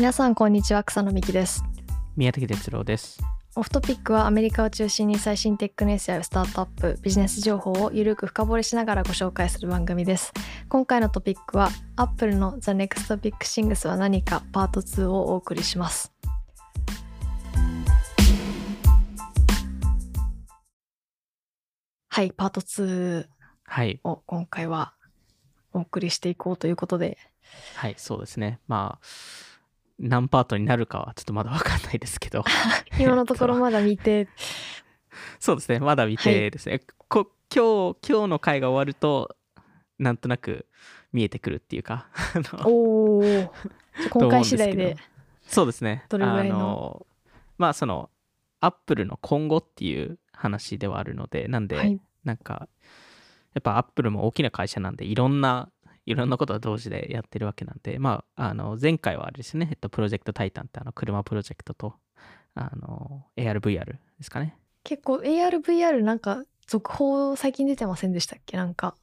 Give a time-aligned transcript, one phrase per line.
[0.00, 0.82] 皆さんこんにちは。
[0.82, 1.62] 草野美希です。
[2.16, 3.22] 宮崎哲郎です。
[3.54, 10.32] オフトピックはアメリカを中心に最新テックニュースやスタートアップビジネス情報をゆるく深掘りしながらご紹介する番組です。
[10.70, 16.14] 今回のトピックは Apple の The Next Big Things は何かパート2をお送りします。
[22.08, 23.26] はいパート2
[23.64, 24.00] はい。
[24.04, 24.94] を今回は
[25.74, 27.18] お送りしていこうということで。
[27.74, 28.60] はいそうですね。
[28.66, 29.49] まあ
[30.00, 32.44] 何パートになるかはちょっとまだ分かんないですけど。
[32.98, 34.28] 今のところまだ見て
[35.38, 39.36] そうですねまだ見てですね、こ今日今日の回が終わると
[39.98, 40.66] なんとなく
[41.12, 42.08] 見えてくるっていうか。
[42.64, 43.52] おお
[44.10, 44.96] 今回次第で
[45.46, 46.06] そうですね。
[46.08, 47.06] どれぐらいの
[47.58, 48.10] まあその
[48.60, 52.00] アップルの今後っていう話ではあるのでなんで、はい。
[52.24, 52.68] なんか
[53.54, 55.70] やっぱアップルも大きな会社なんでいろんな
[56.10, 61.94] いろんなことを同時でやってるわけなんでまああの前回はあれですね、えっと、プロジェクトタイタンってあの車プロジェクトと
[62.54, 64.56] あの ARVR ですかね。
[64.82, 68.56] 結構 ARVR なんか続報最近出てませんでしたっけ？
[68.56, 68.96] なんか。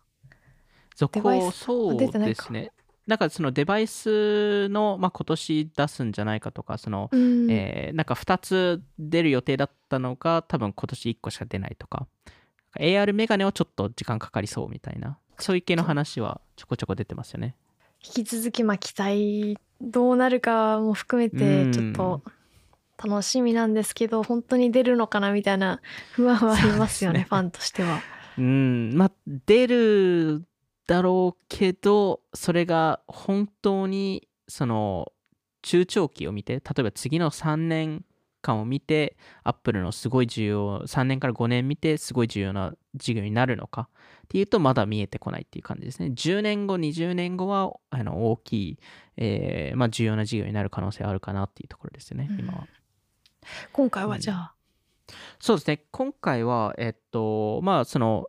[0.96, 2.72] 続報そうですね。
[3.06, 7.50] なんかそのデバイスの、まあ、今年出すんじゃないかとかその、うん。
[7.50, 12.08] えーなんか2つ出る予定だったのが多分今年1個しか出ないとか。
[12.80, 17.56] AR メガネはちょっと時間かかりそうみたいなそういう系の話はちょこちょこ出てますよね。
[18.04, 22.22] 引き続きまあ期待どうなるかも含めてうんちょっと
[23.04, 27.26] 楽しみなんですけど本当に出るのかなみたいな不安はありますよねね。
[27.30, 28.02] ファンとしては。
[28.38, 28.94] うん。
[28.96, 30.44] まあ出る
[30.88, 35.12] だろうけどそれが本当にその
[35.62, 38.06] 中長期を見て例えば次の3年
[38.48, 43.90] 間を見てアップルのすごい重要3年から5年見てすごい重要な事業になるのか。
[44.26, 46.08] っていうとまだ見えてこないっていう感じですね。
[46.08, 48.80] 10年後20年後はあの大きい、
[49.16, 52.68] えーまあ、重要な事業になる可能性あるかなっていうところですよね、今は。
[53.72, 54.54] 今回はじゃあ、
[55.40, 58.28] そうですね、今回は、えっと、まあ、その、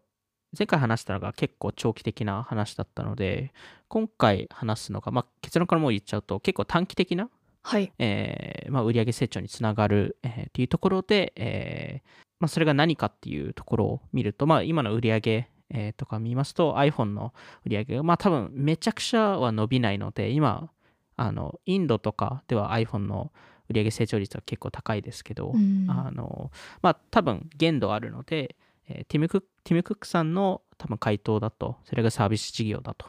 [0.57, 3.53] 前回話したのが結構長期的な話だったので、
[3.89, 7.29] 今回話すのが、まあ、結論からもう言っちゃうと、結構短期的な、
[7.63, 7.93] はい。
[7.99, 12.09] えーまあ、売上成長につながる、えーっていうところで、えー
[12.41, 17.35] まあ、それが何かっていうところを見ると、まあ、今の売上えーとか見ますと iPhone の
[17.67, 20.71] 売上が、まあ、多分めちゃくちゃは伸びないので、今、
[21.17, 23.33] あのインドとかでは iPhone の
[23.69, 25.87] 売上成長率は結構高いですけど、うん。
[25.89, 28.57] あのまあ多分限度あるので、
[28.89, 33.07] えーティム・クックティム・クックさんの多分回答だとそれがサービス事業だと。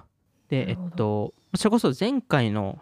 [0.49, 2.79] でえっとそれこそ前回の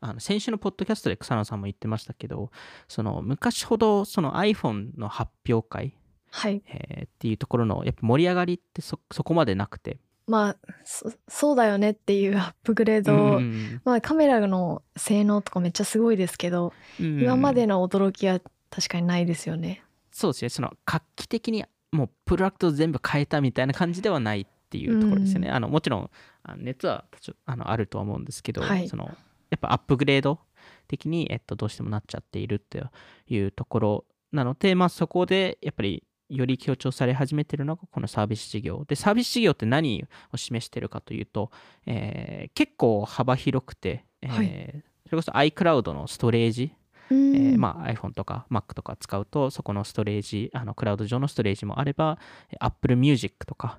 [0.00, 2.50] あの先週のポッドキャストで草野さんも言ってましたけど
[2.88, 5.94] その昔ほどその iPhone の発表会、
[6.30, 6.62] はい。
[6.66, 18.40] えーっていうところのやっぱ盛り上がりってそそこまでなくて、まあそそうだよねっていうアップグレード、うんまあカメラの性能とかめっちゃすごいですけど、うん今までの驚きは
[18.70, 19.82] 確かにないですよね。
[20.12, 20.48] そうですね。
[20.48, 25.54] その画期的にもうプロダクトを全部変えたみたいな感じではないっていうところですよね、うん。
[25.54, 26.10] あのもちろん
[26.44, 27.04] あの熱は
[27.44, 28.88] あのあるとは思うんですけど、はい。
[28.88, 29.10] その
[29.50, 30.40] やっぱアップグレード
[30.88, 32.82] 的に、えっと、どうしてもなっちゃっているって
[33.28, 38.84] いうところなので、まあ、そこでやっぱりより強調され始めているのがこのサービス事業。
[38.86, 41.50] でサービス事業って何を示しているかというと、
[41.86, 44.84] えー結構幅広くて、えーはい。
[45.06, 46.72] それこそ iCloud のストレージ。
[47.10, 47.34] うん。
[47.34, 52.18] えーまあ、iPhone とか Mac とか使うとそこのストレージあのクラウド上のストレージもあれば
[52.50, 53.78] えー Apple Music とか、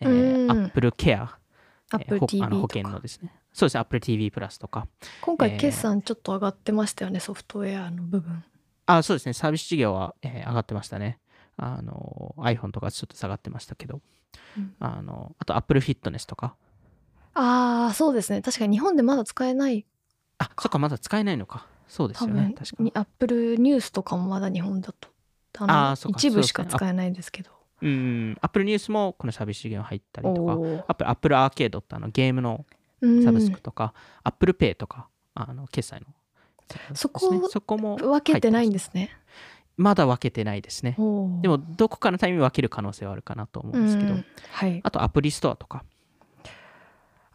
[0.00, 0.64] えーうん。
[0.66, 1.28] Apple Care
[1.94, 3.80] えー保険のですねそうですね。
[3.80, 4.86] Apple TV プラスとか。
[5.22, 5.38] 今えー。
[5.38, 8.44] 回決算ちょっと上がってましたよね、ソフトウェアの部分。
[8.84, 9.32] あそうですね。
[9.32, 11.18] サービス事業は、えー上がってましたね。
[11.56, 14.00] あの iPhone とかちょっと下がってましたけど、
[14.58, 14.74] うん。
[14.78, 16.54] あのあと Apple Fitness とか。
[17.32, 18.42] ああそうですね。
[18.42, 19.86] 確かに日本でまだ使えない。
[20.38, 21.66] あそっかまだ使えないのか。
[21.88, 22.42] そうです多よね。
[22.42, 22.92] 分確かに。
[22.94, 25.08] アップルニュースとかもまだ日本だと
[25.58, 27.50] あのあ一部しか使えないですけど。
[27.82, 30.40] うん Apple News もこのサービス事業に入ったりとか。
[30.56, 30.84] おー。
[30.88, 32.75] Apple, Apple Arcade ってあのゲームのうん
[33.24, 36.06] サブスクとか、Apple Pay とか、あの決済の、
[36.94, 39.10] そこそこも分けてないんですね。
[39.76, 40.92] まだ分けてないですね。
[41.42, 44.80] でも、どこかのタイミングで分ける可能性はあるかなと思うんですけど、うんはい。
[44.82, 45.84] あとアプリストアとか、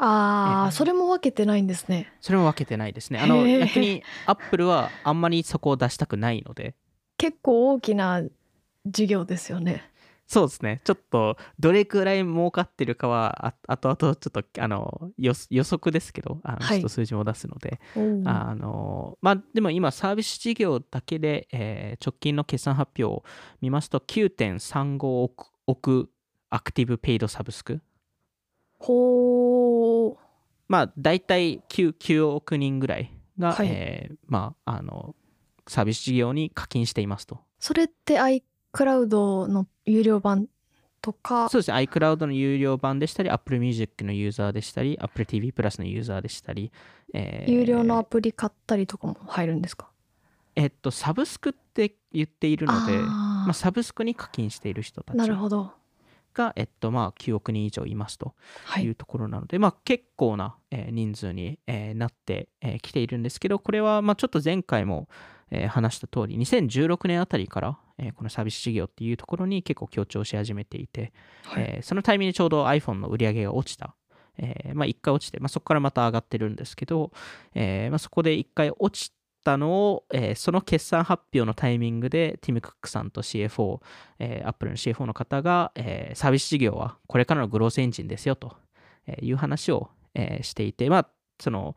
[0.04, 2.12] ああ、ええそれも分けてないんですね。
[2.20, 3.20] それも分けてないですね。
[3.20, 6.74] あの逆に Apple はあんまりそこを出したくないので、
[7.18, 8.24] 結構大きな
[8.88, 9.91] 事業ですよね
[10.32, 16.78] そうですね、ちょっとどれくらい儲かってるかは、ああとあとちょっとあの予予測ですけど、あのはい。
[16.78, 17.82] ちょっと数字も出すので、
[18.24, 23.26] あのまあでも今サービス事業だけで、えー直近の決算発表を
[23.60, 26.10] 見ますと9.35億億
[26.50, 27.82] アクティブペイドサブスク。
[28.80, 30.16] ほー
[30.70, 33.68] まあ大体 9, 9億人ぐらいが、はい。
[33.70, 35.14] えーまあ、あの
[35.68, 37.42] サービス事業に課金していますと。
[37.60, 38.18] それって
[38.74, 40.48] iCloud の有料版
[41.02, 41.50] とか。
[41.50, 46.72] そうですね、iCloud の有料版でしたり、Apple Music のユーザーでしたり、Apple TV プラスのユーザーでしたり、
[47.14, 47.52] えー。
[47.52, 49.90] 有料のアプリ買ったりとかも入るんですか？
[50.56, 55.72] えっと、サブスクって言っているので、まあ、サブスクに課金している人たちなるほど。
[56.34, 58.36] が、えっとまあ、9億人以上いますと
[58.66, 58.84] はい。
[58.84, 65.08] いうところなので、まあ、結構な、えー人数に、えーなってき、えー来ているんですけど、これはまあちょっと前回も、
[65.52, 71.14] えー話した通り、2016年あたりから、えーこのサービス事業っていうところに結構強調し始めていて、
[71.44, 73.96] はいえーそのタイミングでちょうど iPhone の売り上げが落ちた。
[74.38, 77.12] えーまあ、1回落ちて、まあ、そこからまた上がってるんですけど、
[77.54, 79.14] えーまあ、そこで1回落ち
[79.44, 83.82] たのを、えーその決算発表のタイミングで、ティム・クックさんと CFO、
[84.20, 88.56] えー、Apple の CFO の方が、えーサービス事業はこれからのグロースエンジンですよと
[89.06, 91.08] えーいう話を、えーしていて、まあ、
[91.40, 91.76] その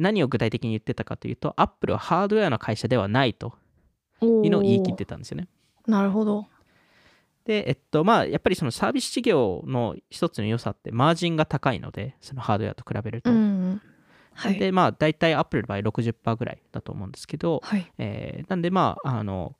[0.00, 3.54] 何を具体的に言ってたかというと、Apple はハードウェアの会社ではないと
[4.20, 5.48] おいうのを言い切ってたんですよね。
[5.86, 6.46] ーなるほど。
[7.44, 13.30] で、えっと、まあ、やっぱりそのサービス事業の一つの良さって、マージンが高いので、そのハードウェアと比べると。
[13.30, 13.80] うん
[14.32, 14.58] はい。
[14.58, 17.92] で、まあ、大体 Apple の場合60%ぐらいだと思うんですけど、はい。
[17.98, 19.56] えーなんで、まあ、あの、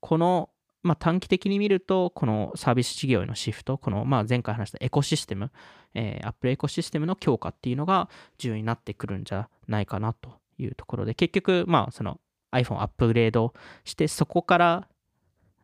[0.00, 0.50] この、
[0.84, 5.50] まあ、短期的に見ると、このサービス事業へのシフト、この、まあ、前回話したエコシステム、
[5.94, 12.20] えー、Apple エコシステムの強化っていうのが重要になってくるんじゃないかなというところで、結局、まあ、その
[12.52, 13.54] iPhone アップグレード
[13.84, 14.88] して、そこから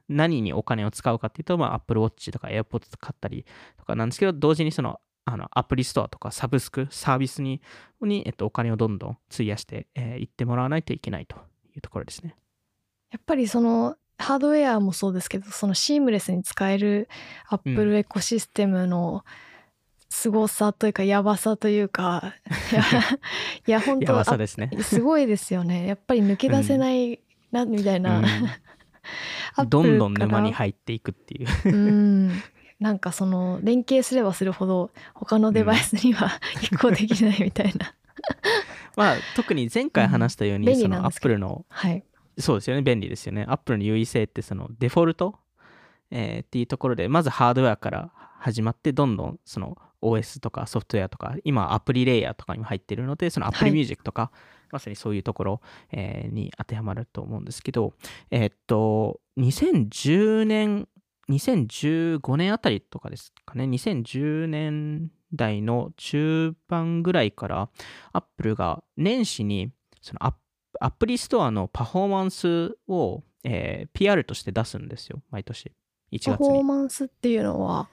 [0.09, 3.45] 何にお金を使うかっていうと、まあ、Apple Watch とか AirPods 買ったり
[3.77, 7.61] とかなんですけど、同時にその、あのアプリストアとかサブスク、サービスに
[8.01, 11.37] に、えっと、お金をどんどん費やしてい、えーってもらわないといけないと
[11.77, 12.35] いうところですね。
[13.13, 17.09] やっぱりそのハードウェアもそうですけどそのシームレスに使える
[17.49, 19.25] アップルエコシステムの
[20.11, 22.35] 凄さというかやばさというか
[22.73, 22.83] いや
[23.67, 24.71] いや本当ですね。
[25.01, 25.87] ごいですよね。
[25.87, 27.21] やっぱり抜け出せない
[27.53, 28.25] な、みたいな、うん。
[28.25, 31.47] アップどルんどん沼にか入っていくっていう。
[31.47, 31.53] ら。
[31.65, 32.43] うん。
[32.81, 37.95] なんかその連携すればするほど他のデバイスには移行できないみたいな、
[38.97, 41.35] まあ、特に前回話したように、そのなんですけど。
[41.35, 42.03] Apple の、はい
[42.41, 43.45] そうですよね、便利ですよね。
[43.49, 45.39] Apple の優位性って、そのデフォルト、
[46.11, 53.73] えーっていうところで、まずハードウェアから始まって、どんどんその OS とかソフトウェアとか、今アプリレイヤーとかにも入ってるので、その Apple はい。
[53.73, 54.31] Music とか、
[54.71, 55.61] まさにそういうところ、
[55.93, 57.95] えーに当てはまると思うんですけど、
[58.31, 60.89] えーっと、2010年、
[61.29, 67.71] 2015年あたりとかですかね、2010年代の中盤ぐらいから、
[68.13, 69.71] Apple が年始に、
[70.01, 70.27] その
[70.81, 75.73] アアプリストアのパフォーマンスを、えー PR として出すんですよ、毎年。
[76.13, 76.65] 1月パフォーに。
[76.65, 77.89] マンスっていうのは？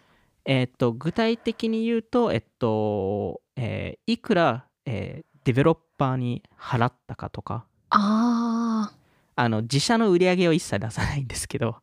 [0.46, 8.98] えーっと、具体的に言うと、えっと、えーいくら、えーデベロッパーに払ったかとか、あー
[9.36, 11.78] あの、自社の売り上げを一切出さないんですけど、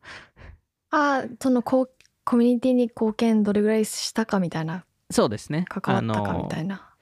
[0.91, 1.91] あーそのこう
[2.23, 4.85] コミュニティに貢献どれぐらいしたかみたいな？
[5.11, 5.65] そうですね。
[5.69, 6.93] 関わったかみたいな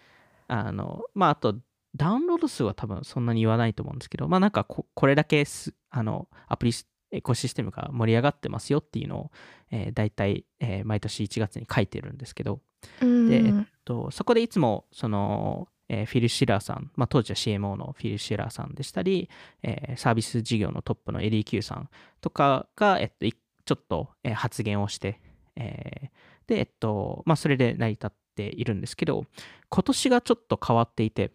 [0.48, 1.56] あの、まあ、あと、
[1.96, 9.32] ダウンロード数は多分そんなに言わないと思うんですけど、まあ、なんかこ、これだけす、あの、アプリエコシステムが盛り上がってますよっていうのを、
[9.72, 12.60] えー、大体、えー毎年1月に書いてるんですけど、
[13.02, 13.30] うん。
[13.30, 13.54] でえっ
[13.86, 19.30] と、そこでいつも、その、えーフィル・シラーさん、まあ、当時は CMO のフィル・シラーさんでしたり、
[19.62, 21.90] えーサービス事業のトップのエディー・キューさん
[22.20, 23.34] とかが、えっと、い
[23.66, 25.22] ちょっと、えー発言をして、
[25.56, 26.10] えー
[26.48, 29.26] で、えっと、まあ、それで成り立っているんですけど、
[29.70, 31.32] 今年がちょっと変わっていて、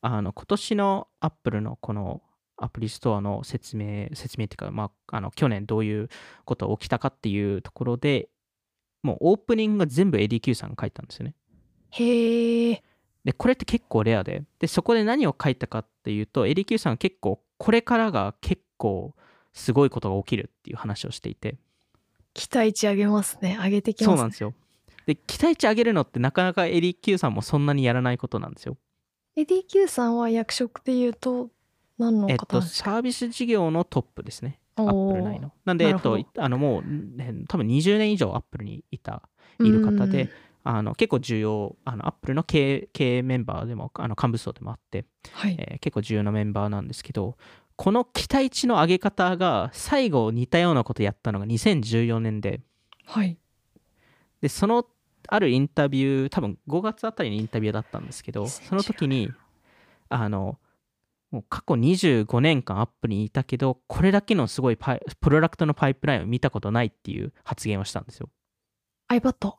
[0.00, 2.22] あの今年のアップルのこの
[2.56, 6.08] アプリストアの説明、説明っていうか、まあ、あの去年どういう
[6.44, 8.28] ことが起きたかっていうところで、
[9.02, 11.34] もうオープニングが全部 ADQ さんが書いたんですよね。
[11.90, 12.82] へえ
[13.24, 19.14] で、これって結構レアで、で、そこで何を書いたかっていうと、ADQ さんは結構、これからが結構
[19.54, 21.56] すごいことが起きるっていう話をしていて、
[22.34, 23.56] 期待値上げますね。
[23.62, 24.52] 上げてきますそうなんですよ。
[25.06, 28.76] で、期待値上げるのってなかなか ADQ さんもそんなにやらないことなんですよ。
[29.36, 31.50] ADQ さんは役職で言うと
[31.98, 34.60] 何のえっと、サービス事業のトップですね。
[34.76, 35.52] アップル内の。
[35.64, 39.28] なんで、えっとあのもう、ね多分20年以上アップルにいた、
[39.60, 40.30] いる方で、
[40.64, 47.36] あの結構重要、あのアップルの経営経営メンバーでも、あの幹部層でもあって、はい、えー結構重要なメンバーなんですけど、
[47.76, 52.60] この期待値の上げ方が最後似たようなことやったのが2014年で、
[53.04, 53.38] はい。
[54.40, 54.84] で、その
[55.28, 59.30] あるインタビュー、多分5月あたりのインタビューだったんですけど、2014その時に、
[60.08, 60.58] あの、
[61.30, 68.28] もう過去25年間アップルにいたけど、これだけのすごいパイプロダクトのパイプラインを見たことないっていう発言をしたんですよ。
[69.10, 69.54] iPad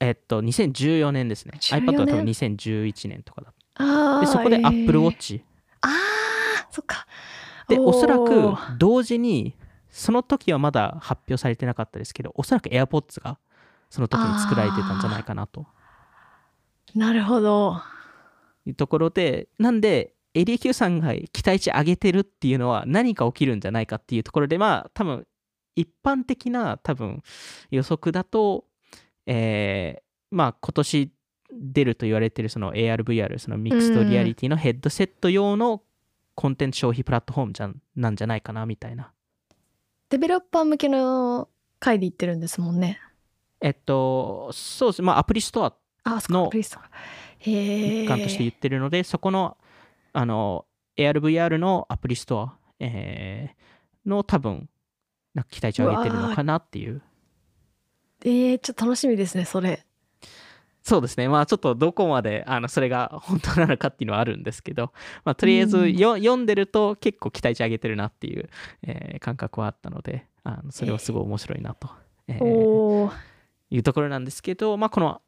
[0.00, 1.54] えっと、2014年ですね。
[1.60, 5.40] 14 iPad は多分2011年とかだあでそこで Apple ォッ Watch
[5.80, 7.06] ああそっか。
[7.68, 9.56] でおそらく同時に
[9.90, 13.38] その時はまだ発表されてなかったですけどおそらく AirPods が
[13.90, 15.66] その時に作られてたんじゃないかなと。
[16.94, 17.80] なるほど。
[18.66, 25.26] いうところでなんで ADQ さんが期待値上げてるっていうのは何か起きるんじゃないかっていうところでまあ多分
[25.76, 27.22] 一般的な多分
[27.70, 28.64] 予測だと、
[29.26, 31.12] えーまあ今年
[31.52, 35.82] 出ると言われてるその ARVR そのミックストリアリティのヘッドセット用の
[36.34, 39.12] コンテンツ消費プラットフォームじゃんなんじゃないかなみたいな。
[40.08, 41.48] デベロッパー向けの
[41.78, 43.00] 回で言ってるんですもんね
[43.64, 45.02] えっとそうです。
[45.02, 49.56] まあアプリストアの一環として言ってるので、そこの
[50.12, 50.66] あの
[50.98, 53.64] ARVR のアプリストア、えー
[54.06, 54.68] の多分
[55.32, 57.00] なんか期待値を上げてるのかなっていう。
[58.22, 59.86] えー、ちょっと楽しみですねそれ。
[60.82, 61.30] そうですね。
[61.30, 64.92] まあちょっとどこまであのそれが本当なのかっていうのはあるんですけど、
[65.24, 65.96] まあ、とりあえずうん。
[65.96, 68.50] よ、読んでると結構期待値上げてるなっていう、
[68.82, 71.88] えー感覚はあったのであのそれはすごい面白いなと、
[72.28, 72.44] えー。
[72.44, 73.10] おお
[73.74, 75.20] いうところなんですけど、まあ、この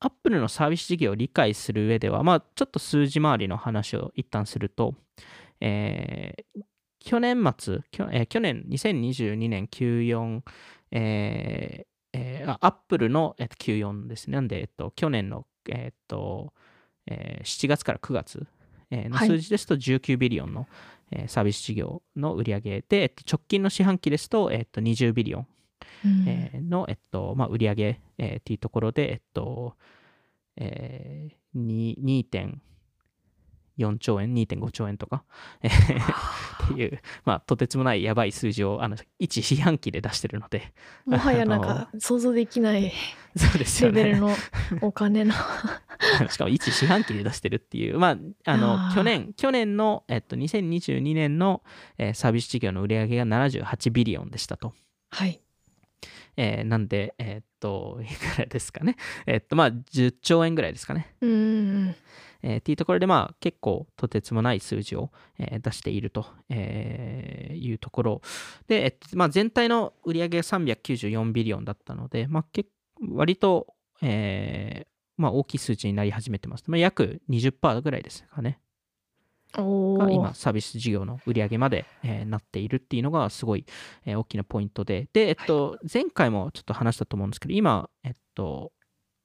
[0.00, 4.94] アップルのサービス事業を理解する上では、まあ、ちょっと数字回りの話を一旦すると、
[5.60, 6.62] えー
[7.06, 10.40] 去年末、きょえー去年2022年 Q4、
[10.92, 11.86] えー
[12.16, 14.36] えアップルの、えっと Q4 ですね。
[14.36, 16.54] なんで、えっと、去年の、えっと
[17.06, 18.46] えー7月から9月、
[18.90, 20.66] えーのはい数字ですと19ビリオンの、
[21.10, 25.53] えーサービス事業の売り上げで、えっと、直近の四半期ですと、えっと、20ビリオンうん
[26.26, 29.74] えーの、えっとまあ、売上、えーっていうところで、えっと
[30.56, 35.24] えー、に2.4兆円、2.5兆円とか、
[35.62, 40.72] えーっていう、まあ、とてつもないやばい数字をあの一四半期で出してるので、
[41.04, 42.92] もはやなんか想像できない。
[43.82, 44.30] レベルの
[44.80, 45.34] お金の
[46.30, 51.62] しかも一四半期で出してるっていう、まあ、あの去年、去年の、えっと、2022年の、
[51.98, 54.72] えーサービス事業の売上が78ビリオンでしたと。
[55.10, 55.40] はい
[56.36, 58.96] えーなんで、えーっと、いくらですかね。
[59.26, 61.14] えーっと、まあ、10兆円ぐらいですかね。
[61.20, 61.34] うんう
[61.90, 61.94] ん
[62.42, 68.22] えーっていうところで、まあ、結構とてつもない数字を、えー出していると、えーいうところ
[68.66, 72.68] で、えっとまあ、全体の売上が394ビリオンだったので、まあ、結
[73.10, 73.68] 割と、
[74.02, 74.86] えー
[75.16, 76.64] まあ、大きい数字になり始めてます。
[76.66, 78.58] まあ、約20%ぐらいですかね。
[79.98, 83.64] が今、サービス事業の売り上げまで、えーなっているっていうのがすごい、
[84.04, 88.72] えー大きなポイントで、で、えっと、前回もちょっと話したと思うんですけど、今、えっと、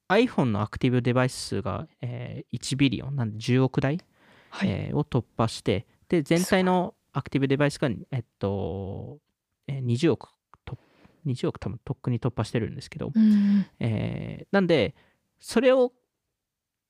[0.10, 4.00] iPhone のアクティブデバイス数が、えー1ビリオン、なんで10億台、
[4.50, 9.20] はい、えーを突破して、で、全体のアクティブデバイスが、えっと、
[9.68, 10.30] えー20億
[10.66, 10.78] と、
[11.26, 13.66] 20億多分とっくに突破してるんですけど、うん。
[13.80, 14.96] えーなんで、
[15.40, 15.94] それを、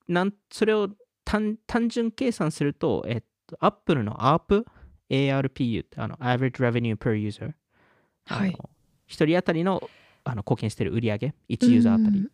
[0.08, 0.88] なんそれを
[1.24, 4.64] 単単純計算すると、えっと、Apple の ARP、
[5.10, 7.52] ARPU って、あの、Average Revenue Per User。
[8.26, 8.50] はい。
[8.50, 8.70] あの
[9.06, 9.90] 一人当たりの
[10.22, 11.18] あの貢献している売り上？
[11.18, 12.28] げ、1ユーザー当たり。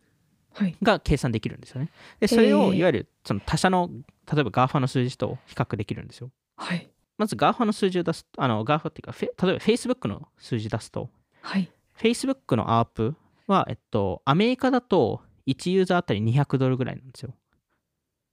[0.53, 0.75] はい。
[0.83, 1.89] が計算できるんですよね。
[2.19, 3.89] で、それをえーいわゆるその他社の、
[4.31, 6.29] 例えば GAFA の数字と比較できるんですよ。
[6.55, 6.87] はい。
[7.17, 11.09] まず GAFA の数字を出すと、あの GAFA っていうか、フェ例えば Facebook の数字出すと、
[11.41, 11.71] はい。
[11.97, 13.15] Facebook の ARP
[13.47, 17.33] は、えっと、アメリカだと1ユーザーあたり200ドルぐらいなんですよ。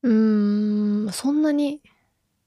[0.03, 1.81] うーんそんなに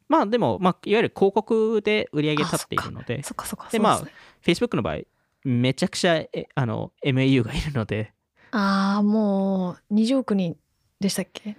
[0.09, 4.03] まあでも、まあ、いわゆる広告で売り上げ立っているので、そっかそっかでまあ
[4.43, 4.99] Facebook の場合、
[5.43, 8.13] めちゃくちゃえあの MAU がいるので、
[8.51, 10.57] ああもう20億人
[10.99, 11.57] でしたっけ？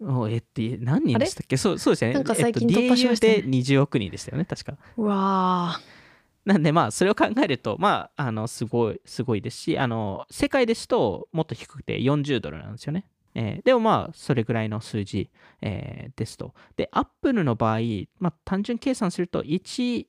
[0.00, 1.56] おえって何人でしたっけ？
[1.56, 2.14] そうそうですよね。
[2.14, 3.32] なんか最近えっと突破しましたね。
[3.34, 4.76] DAU で20億人でしたよね、確か。
[4.96, 6.00] うわー。
[6.46, 15.30] なんでまあそれを考えるとまああのすごいすごいですしあの世界ですともっと低くて40ドルなんですよね、えーでもまあそれぐらいの数字、
[15.62, 16.54] えーですと。
[16.76, 17.78] でアップルの場合、
[18.18, 20.06] まあ、単純計算すると1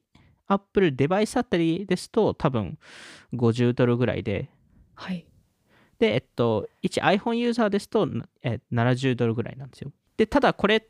[0.47, 2.77] アップルデバイスあたりですと多分
[3.33, 4.49] 50ドルぐらいで。
[4.95, 5.25] はい。
[5.99, 8.07] でえっと1 iPhone ユーザーですと、
[8.41, 9.91] えー70ドルぐらいなんですよ。
[10.17, 10.87] でただこれ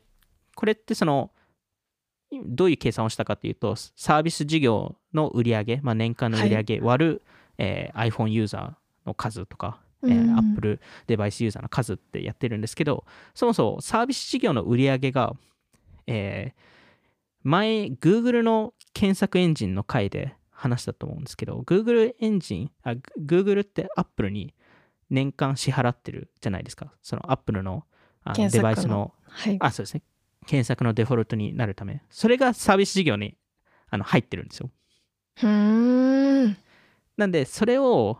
[0.54, 1.30] これってその
[2.46, 7.22] どういう計算をしたかというと、サービス事業の売り上げ、まあ、年間の売り上げ割る、
[7.58, 8.72] えー iPhone ユーザー
[9.06, 13.04] の数とか、えーうん Apple デバイスユーザーの数ってやってるんですけど、
[13.34, 15.34] そもそもサービス事業の売り上げが、
[16.06, 16.62] えー
[17.44, 24.54] 前、Google の検索エンジンの回で話したと思うんですけど、Google エンジン、あ Google って Apple に
[25.10, 26.92] 年間支払ってるじゃないですか。
[27.02, 27.84] その Apple の
[28.24, 30.02] あのデバイスのはいあ、そうですね。
[30.46, 33.36] 検索のデフォルトになるため、それがサービス事業に
[33.90, 34.70] あの入ってるんですよ。
[35.42, 36.56] うーん
[37.16, 38.18] なんで、それを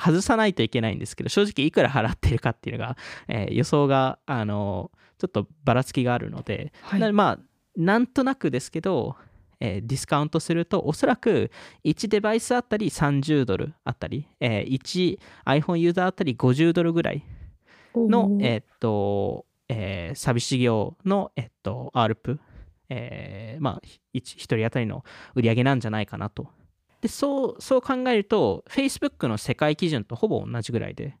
[0.00, 2.96] 外さないといけないんですけど、正直いくら払ってるかっていうのが、
[3.28, 7.38] えー予想が、あの、ちょっとばらつきがあるので、はいなまあ、
[7.76, 9.16] なんとなくですけど、
[9.60, 11.50] えーディスカウントすると、おそらく
[11.84, 17.22] 1デバイスあたり30ドルあたり、えー1 iPhone ユーザーあたり50ドルぐらい
[17.94, 22.38] のえーっと、えーサービス事業の、えっと、ARP、
[22.88, 23.82] えーまあ、
[24.14, 25.04] 1, 人当たりの
[25.34, 26.48] 売り上げなんじゃないかなと。
[27.00, 31.16] で、そう、そう考えると、Facebook の世界基準とほぼ同じぐらいで、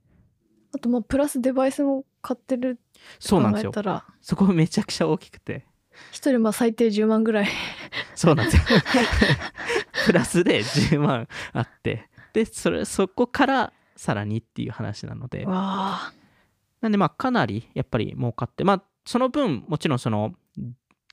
[0.74, 2.78] あとまあプラスデバイスも買ってる
[3.18, 3.72] そうなんですよ。
[4.20, 5.66] そこめちゃくちゃ大きくて。
[6.12, 7.48] 一人まあ最低10万ぐらい。
[8.14, 8.62] そうなんですよ。
[10.06, 20.34] プラスで10万あって、で、それ、そこからさらにっていう話なので、なんでまあかなりやっぱり儲かって、まあその分もちろんその、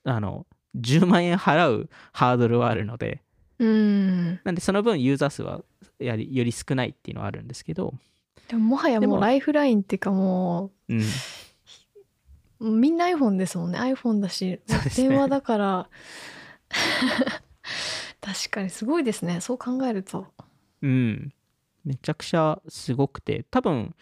[0.04, 0.46] あの、
[0.76, 3.22] 10万円払うハードルはあるので、
[3.58, 4.40] うん。
[4.44, 5.62] なんでその分ユーザー数は
[5.98, 7.94] やりより少ないっていうのはあるんですけど、
[8.48, 13.78] でももはやでももうライフラインっていうかもうん、うもうみんな iPhone ですもんね。
[13.78, 14.60] iPhone だし、ね。
[14.96, 15.88] 電話だから。
[18.20, 19.40] 確かにすごいですね。
[19.40, 20.26] そう考えると。
[20.82, 21.32] うん、
[21.84, 23.94] めちゃくちゃすごくて、多分、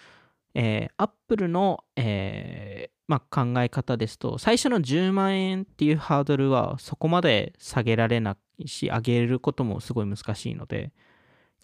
[0.54, 10.92] えー、Apple の、えーまあ、考え方ですと、最初の10万円っていうハードルはそこまで下げられないし、上げることもすごい難しいので、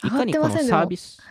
[0.05, 1.23] いかにこのサービス、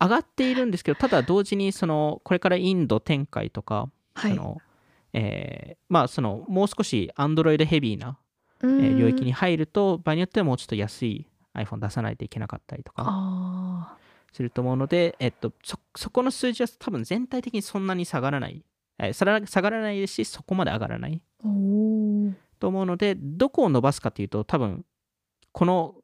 [0.00, 4.30] 上がっているんですけど、ただ同時にその、これからインド展開とか、はい。
[4.30, 4.58] その
[5.14, 8.18] えーまあ、そのもう少し Android ヘビーな、
[8.62, 13.04] ええー領域に入ると、場合によってはもうちょっと安い iPhone 出さないといけなかったりとか。
[13.06, 13.96] あ
[14.32, 18.64] すると思うので、えっと、そそこの数字は多分全体的にそんなに下がらない、
[18.98, 19.12] えー
[19.46, 21.20] 下がらないですし、そこまで上がらない
[22.58, 24.84] と思うので、どこを伸ばすかというと、多分
[25.52, 25.94] この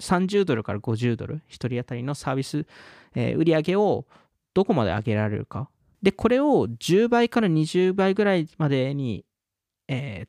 [0.00, 2.66] 30ドルから50ドル、1人当たりのサービス、
[3.14, 4.06] えー売上げを
[4.54, 5.68] どこまで上げられるか。
[6.02, 9.24] で、これを10倍から20倍ぐらいまでに、
[9.88, 10.28] えー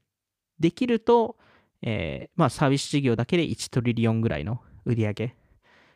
[0.60, 1.38] できると、
[1.84, 5.36] えーまあ、サービス事業だけで1トリリオンぐらいの売り上げ、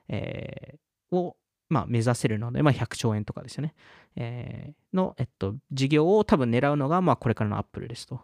[0.08, 1.36] えーを、
[1.70, 3.74] まあ、目指せるので、まあ、100兆円とかですよね。
[4.16, 8.22] えーの、えっと、事業を多分狙うのが、まあ、これからのアップルですと。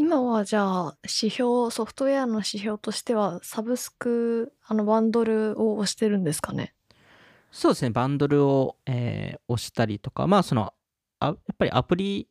[0.00, 6.72] 今はじゃあ指標ソフトウェアの指標としてはサブスクあのバンドルを押してるんですかね？
[7.50, 10.72] そうですね、バンドルを、えー押したりとか、まあ、その、
[11.18, 12.28] あやっぱりアプリ、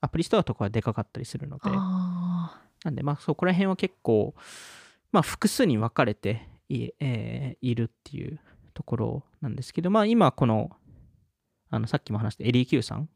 [0.00, 4.34] アプリストアとかはでかかったりするので、あなんで、まあ、そこら辺は結構、
[5.12, 8.40] まあ、複数に分かれてい,、えーいるっていう
[8.74, 10.70] ところなんですけど、まあ、今、この、
[11.70, 13.10] あの、さっきも話した LEQ さん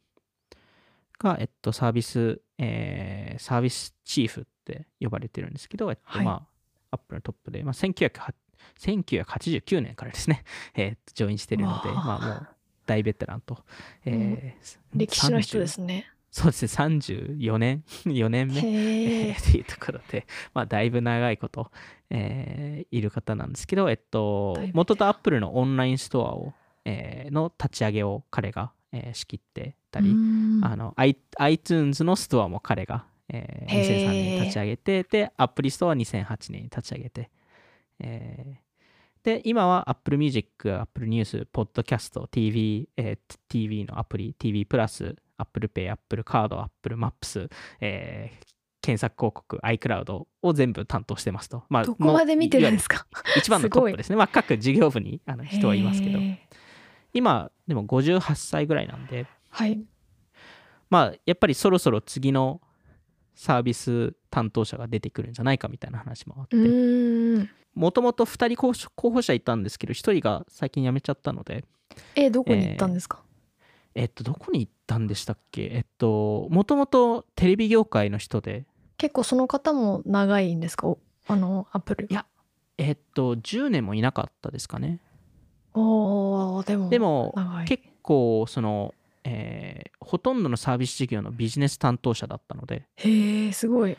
[1.19, 6.25] が、えっと、サービス、えーサービスチーフって呼ばれてるんですけど、えっと、はい。
[6.25, 6.47] まあ、
[6.93, 8.35] アップルのトップで、まあ、1908
[8.81, 12.49] 1989年からですね、 えージョインしてるので、まあ、もう
[12.87, 13.65] 大ベテランと、
[14.05, 16.11] えー歴史の人で30すね。
[16.31, 18.61] そうですね、34年、 4年目。
[18.61, 21.71] へえ えーっていうところで、まあ、だいぶ長いこと、
[22.11, 30.11] えーいる方なんですけど、えっと元とアップルのオンラインストアを、えーの立ち上げを彼が、えー仕切ってたり、
[30.63, 30.95] あの
[31.39, 34.07] iTunes のストアも彼が、えーへー。
[34.07, 37.31] 2003年に立ち上げて、で、アプリストアは2008年に立ち上げて、
[38.01, 38.67] えー
[39.23, 47.49] で、今は Apple Music、Apple News、Podcast、TV、えー TV のアプリ、TV プラス、Apple Pay、Apple Card、Apple Maps、
[47.81, 48.47] えー
[48.83, 51.65] 検索広告、iCloud を全部担当してますと。
[51.69, 52.99] まあ、どこまで見てるんですか？
[53.11, 54.17] か一番のトップですね。
[54.17, 56.21] まあ、各事業部にあの人はいますけど
[57.17, 59.83] 今、でも58歳ぐらいなんで、はい。
[60.91, 62.61] まあ、やっぱりそろそろ次の
[63.35, 71.65] サービス担当者が出てくるんじゃないかみたいな話もあっうて、もともと2人候補者いたんですけど、1人が最近辞めちゃったので、
[72.15, 73.23] えどこに行ったんですか、
[73.95, 75.63] えっと、どこに行ったんでしたっけ？
[75.73, 78.65] えっと、もともとテレビ業界の人で、
[78.99, 80.87] 結構その方も長いんですか？
[80.87, 82.07] おあのアップル。
[82.09, 82.27] いや
[82.79, 85.01] えっと、10年もいなかったですかね。
[85.81, 87.35] おーでもでも、
[87.67, 93.97] 結構、その、えーほとんどのサービス事業のビジネス担当者だったので、へえすごい。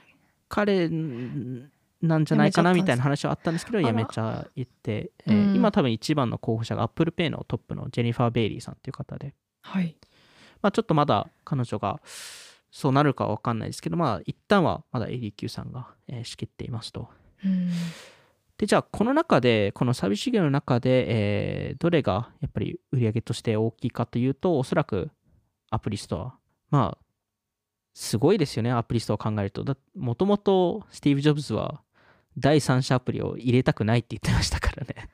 [0.48, 1.70] 彼ん
[2.02, 5.56] なんじゃないかなみたいな話はあったんですけど、やめちゃいって、えーうん。
[5.56, 9.98] 今多分一番の候補者が Apple Pay のトップのジェニファー・ベイリーさんっていう方で、はい。
[10.62, 12.00] まあ、ちょっとまだ彼女が
[12.72, 17.10] そうなるかは分かんないですけど、まあ、一旦はまだ ADQ さんが、えー仕切っていますと。
[17.44, 17.70] うん
[18.58, 21.06] で、じゃあ、この中で、このサービス事業の中で、
[21.70, 25.12] えーどれがやっぱり売り上げとして大きいかというと、おそらく
[25.70, 26.38] アプリストア。
[26.72, 27.06] まあ、
[27.94, 29.64] すごいですよね、アプリストアを考えると。
[29.64, 31.82] だもともとスティーブ・ジョブズは
[32.38, 35.10] 第三者アプリを入れたくないって言ってましたからね。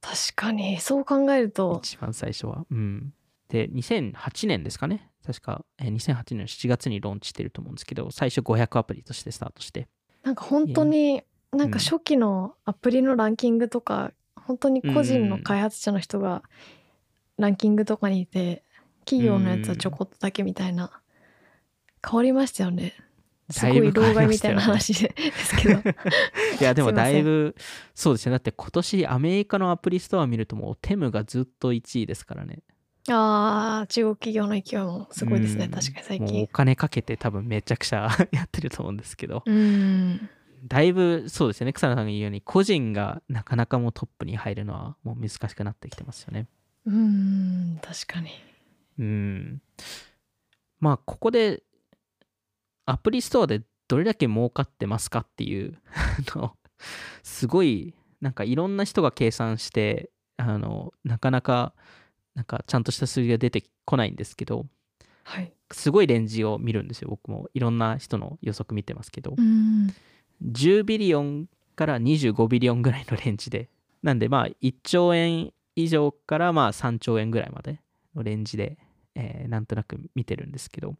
[0.00, 2.64] 確かにそう考えると一番最初は。
[2.70, 3.14] うん。
[3.48, 5.10] で、2008年ですかね。
[5.24, 9.88] 確か、えー2008年の7月にローンチしてると思うんですけど、最初500アプリとしてスタートして。
[10.22, 16.42] なんか本当になんか初期のアプリのランキングとか、本当に個人の開発者の人が
[17.38, 18.64] ランキングとかにいて
[19.04, 20.90] 企業のやつはちょこっとだけみたいな
[22.04, 22.94] 変わりましたよね。
[23.50, 25.80] すごだい老害みたいな話でですけど。
[26.60, 27.54] いや、でもだいぶ、
[27.94, 28.30] そうですね。
[28.30, 32.60] だって今年アメリカのアプリストア見るともうテムがずっと1位ですからね。
[33.08, 35.66] あー中国企業の勢いもすごいですね。
[35.66, 35.70] うん。
[35.70, 40.30] 確かに最もうお近金かけて多分めちゃくちゃ やってると思うんですけど、うん
[40.64, 41.72] だいぶそうですよね。
[41.72, 46.46] 草野さんが言うように、個人がなかなかもうトップに入るのはもう難しくなってきてますよね。
[46.86, 48.30] うん確かに
[48.98, 49.62] うん。
[50.80, 51.62] まあ、ここで
[52.86, 55.78] アプリストアでどれだけ儲かってますかっていう
[56.34, 56.56] あの
[57.22, 61.74] すごいなんかいろんな人が計算してあのなかなか
[62.34, 64.66] なんかちゃんとした数字が出てこないんですけど
[65.24, 69.94] はいすごいレンジを見るんですよ僕もいろんな人の予測見てますけどうん
[70.50, 73.68] 10ビリオンから25ビリオンぐらいのレンジで。
[74.02, 77.80] なんでまあ1兆円以上からまあ3兆円ぐらいまで
[78.14, 78.78] のレンジで、
[79.14, 80.96] えーなんとなく見てるんですけど、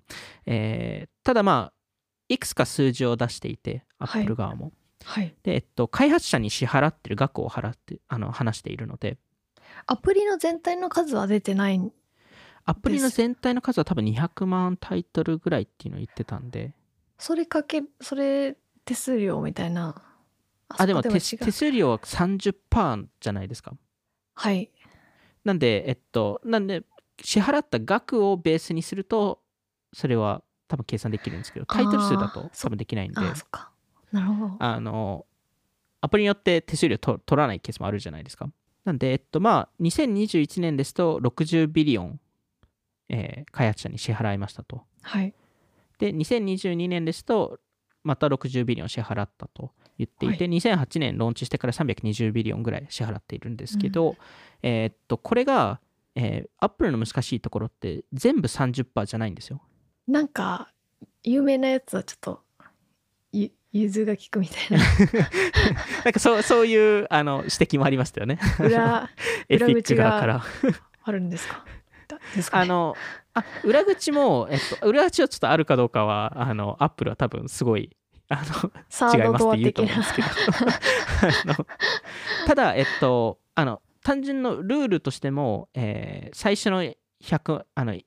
[0.47, 1.73] えーただまあ
[2.29, 4.23] いくつか数字を出していてアはい。
[4.23, 4.73] ップル側も、
[5.05, 5.35] はい。
[5.43, 9.19] でえっと開発者に支払ってる額を払ってあの話しているので。
[9.87, 11.79] アプリの全体の数は出てない。
[11.79, 11.93] ん
[12.65, 16.73] アプリの全体の数は多分200万タイトルぐらいっていうのを言ってたんで。
[17.19, 20.03] それかけそれ手数料みたいな。
[20.69, 23.77] あでも手数料は30%じゃないですか？
[24.35, 24.71] はい。
[25.45, 26.85] なんで、えっと、なんで、
[27.23, 29.43] 支払った額をベースにすると、
[29.93, 33.71] それは多分計算できるんですけど、タイトル数だと多分できないんで、あそっか。
[34.13, 34.57] なるほど。
[34.59, 35.27] あの、
[36.01, 38.49] アプリによって手数料取らないケースもあるじゃないですか？
[38.85, 42.21] なんで、えっと、まあ、2021年ですと、60 billion、
[43.11, 44.83] えー開発者に支払いましたと。
[45.03, 45.35] はい。
[45.99, 47.61] で、2022年ですと、
[48.05, 54.17] また60 billion 支払ったと言っていて、は2008年ローンチしてから320 billion ぐらい支払っているんですけど、
[54.63, 55.81] えーっと、これが、
[56.15, 59.61] えー、アップルの難しいところって全部30%じゃないんですよ。
[60.07, 60.73] なんか
[61.23, 62.41] 有名なやつはちょっと
[63.33, 64.85] ゆ融通が利くみたいな
[66.05, 68.39] なんかそうそういうあの指摘もありましたよね。
[68.59, 69.09] 裏
[69.49, 70.45] 裏口が側から。
[71.05, 71.65] あるんですか、
[72.15, 72.97] ね、あの
[73.35, 77.97] あ裏口も、えっと、裏口はちょっとあるかどうかはあのアップルは多分すごい
[78.29, 81.67] あの違いますって言うと思うんですけど。
[82.47, 88.03] ただえっとあの単純のルールとしても、えー最初の 100, あの 100,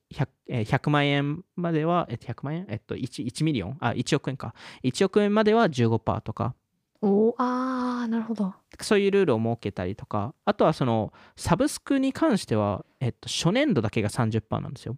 [0.49, 3.77] えー100万円までは、えっと、100万円、えっと、1, 1 million？
[3.79, 4.53] あ1億円か。
[4.83, 6.53] 1億円までは15%とか
[7.01, 8.53] おーあーなるほど。
[8.81, 14.97] そういうルールを設けたりとかあとはそのサブスクに関しては、えっと、初年度だけが30%なんですよ。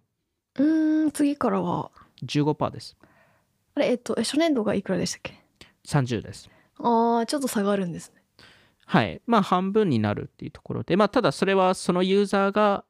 [0.58, 1.90] うーん次からは。
[2.24, 2.96] 15%です。
[3.74, 5.34] あれえっとえ初年度がいくらでしたっけ
[5.86, 6.50] ？30です。
[6.78, 8.22] あーちょっと差があるんですね。
[8.86, 9.20] はい。
[9.26, 12.84] まあ、半分になるっていうところで、まあ、ただそれはそのユーザーが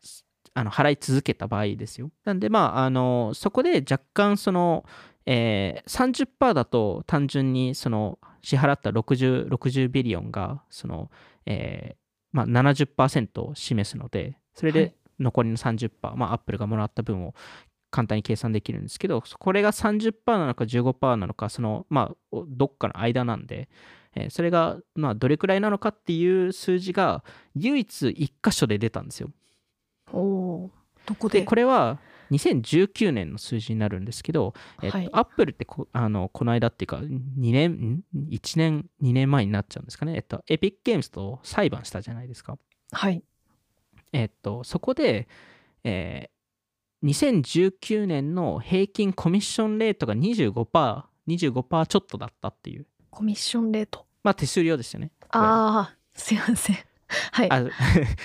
[0.00, 0.24] す
[0.54, 2.10] あの払い続けた場合ですよ。
[2.24, 4.86] なんで、まあ、あのそこで若干その、
[5.30, 11.10] えー、30%だと単純にその支払った 60, 60ビリオンがその、
[11.44, 11.96] えー
[12.32, 17.34] まあ、70%を示すので、それはいで残りの30%、まあ、アップルがもらった分を
[17.90, 23.68] 簡単に計算できるんですけど、これが30%なのか15%なのか、その、まあ、おどっかの間なんで、
[24.14, 27.22] えーそれが、まあ、どれくらいなのかっていう数字が
[27.54, 29.30] 唯一1箇所で出たんですよ。
[30.10, 30.70] おお
[31.04, 31.98] どこで、でこれは
[32.30, 40.14] 2019年の数字になるんですけど、えっとはいアップルってこあのこの間っていうか2年、ん？1年、2年前になっちゃうんですかね。
[40.16, 42.58] えっと、エピックゲームズと裁判したじゃないですか。
[42.92, 43.22] はい
[44.12, 45.28] えっと、そこで、
[45.84, 46.38] えー
[47.04, 52.86] 2019年の平均コミッションレートが25%、25%ちょっとだったっていう。
[53.10, 55.12] コミッションレートまあ手数料ですよね。
[55.30, 56.76] ああすいません
[57.32, 57.50] はい。
[57.50, 57.70] あ そう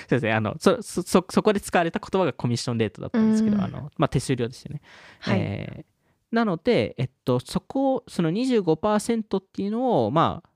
[0.10, 0.34] ですね。
[0.34, 3.64] あのそそそそこで使われた言葉がコミッションレートだったんですけど、うん。
[3.64, 4.82] あのまあ、手数料ですよね。
[5.20, 5.94] はい、えー
[6.34, 10.50] なので、えっと、そこをその25%っていうのをまあ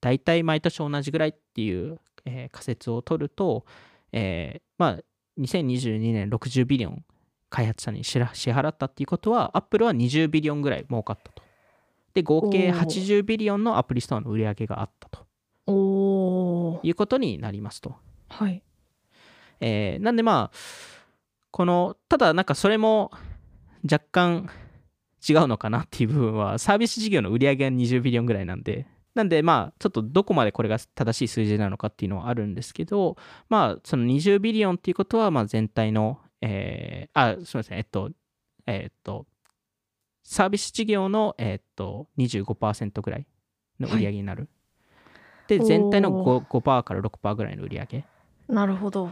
[0.00, 3.66] 大体毎年同じぐらいっていう、えー仮説を取ると、
[4.12, 4.98] えーまあ、
[5.40, 7.04] 2022年60ビリオン
[7.50, 11.42] 開発者に支支払ったっていうことはアップルは20ビリオンぐらい儲かったと。
[12.14, 12.78] で合計おー。
[12.78, 15.23] 80ビリオンのアプリストアの売り上げがあったと
[16.84, 17.96] いうことになりますと。
[18.28, 18.62] はい。
[19.60, 20.56] えーなんでまあ
[21.50, 23.10] このただなんかそれも
[23.90, 24.50] 若干
[25.28, 28.86] 違うのかなっていう部分はサービス事業の売り上げが20ビリオンぐらいなんで。
[29.14, 33.16] なんでまあちょっとどこまでこれが正しい数字なのかっていうのはあるんですけど
[33.48, 37.78] まあその20ビリオンっていうことはまあ全体のえー、あすみません。
[37.78, 38.10] えっと
[38.66, 39.26] えっと
[40.24, 43.26] サービス事業のえっと25%ぐらい
[43.80, 44.48] の売り上げになる、
[45.48, 48.04] で全体の 5%, 5から6%ぐらいの売り上げ。
[48.48, 49.10] なるほど。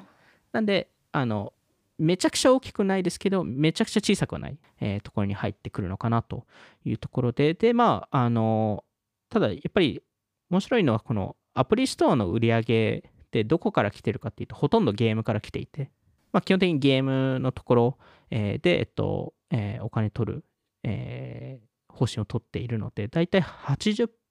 [0.53, 1.53] なんであの
[1.99, 6.47] めちゃくちゃ大きくないですけど、めちゃくちゃ小さくはない、えーところに入ってくるのかなと
[6.85, 8.85] いうところで、で、まあ、あの、
[9.29, 10.03] ただやっぱり
[10.51, 15.90] 面白いのは、このアプリストアの売り上げってどこから来てるかっていうと、ほとんどゲームから来ていて、
[16.33, 17.99] まあ、基本的にゲームのところ、
[18.31, 20.45] えーで、えっと、えーお金取る、
[20.83, 23.38] えー方針を取っているので、だいた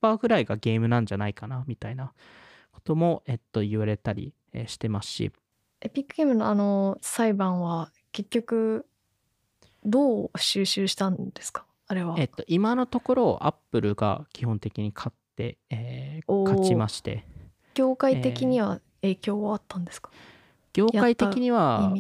[0.09, 2.13] い80%ぐらいがゲームなんじゃないかな、みたいな
[2.71, 5.31] ことも、えっと、言われたりえーしてますし、
[5.81, 8.85] エピックゲームのあの裁判は結局
[9.83, 11.65] どう収集したんですか？
[11.87, 17.25] あれは、えっと、今のところ、アップルが基本的に勝って、えー勝ちまして、
[17.73, 20.11] 業界的には影響はあったんですか、
[20.73, 21.93] 業界的に意は、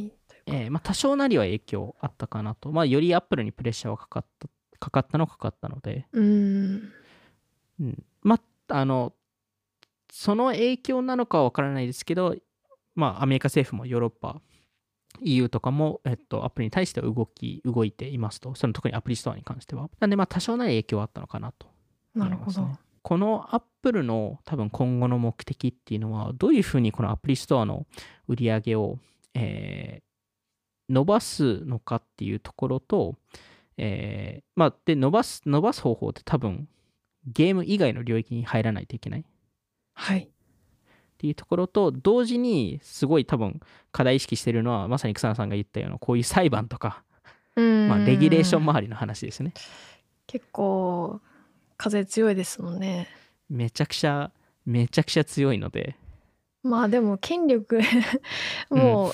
[0.45, 4.47] えーまあ、多少なりは影響あったかなと、まあ、よりアップルにプレッシャーはかかった
[4.79, 6.93] かかったのはかかったので、うーん
[7.81, 8.39] うん、ま
[8.69, 9.13] あ、あの、
[10.11, 12.35] その影響なのかは分からないですけど、
[12.95, 14.41] まあ、アメリカ政府もヨーロッパ、
[15.21, 19.89] EU とかも、えっと、アプリに対して動き、動いていますと、その特にアプリストアに関しては。
[19.99, 21.67] なんで、まあ、多少なり影響はあったのかなと。
[22.15, 22.69] なるほど、
[23.01, 27.85] このアップルの多分今後の目的っていうのは、どういうふうにこのアプリストアの
[28.27, 28.99] 売り上げを、
[29.33, 30.11] えー
[30.91, 33.15] 伸ばすのかっていうところと、
[33.77, 36.67] えーまあ、で、伸ばす、伸ばす方法って多分、
[37.27, 39.21] ゲーム以外の領域に入らないといけない。
[39.21, 39.23] っ
[39.93, 40.29] はい。
[41.17, 43.59] ていうところと、同時にすごい多分
[43.91, 47.03] 課題意識してるのは、まさに草野さんが言ったような、こういう裁判とか、
[47.55, 49.53] まあ、レギュレーション周りの話ですね。
[50.25, 51.19] 結構
[51.77, 53.07] 風強いですもんね。
[53.49, 54.31] めちゃくちゃ、
[54.65, 55.95] めちゃくちゃ強いので、
[56.63, 57.81] まあでも権力
[58.69, 59.13] もう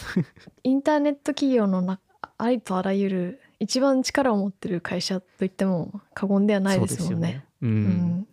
[0.63, 1.99] インターネット企業のな
[2.37, 7.46] ありとあらゆる一番力を持ってる会社と言っても過言ではないですもんね。
[7.61, 8.27] そうん。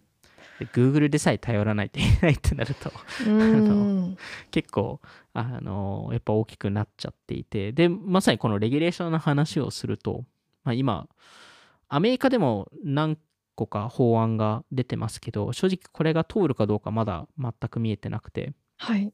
[0.72, 2.92] Google でさえ頼らないといけないってなると、
[3.26, 4.16] うん。
[4.50, 5.00] 結構、
[5.32, 10.24] あの、やっぱ大きくなっちゃっていて、で、まさにこのレギュレーションの話をすると、
[10.62, 11.08] まあ、今、
[11.88, 13.18] アメリカでも何
[13.54, 19.12] 個か法案が出てますけど、正直これが通るかどうかまだ全く見えてなくて、はい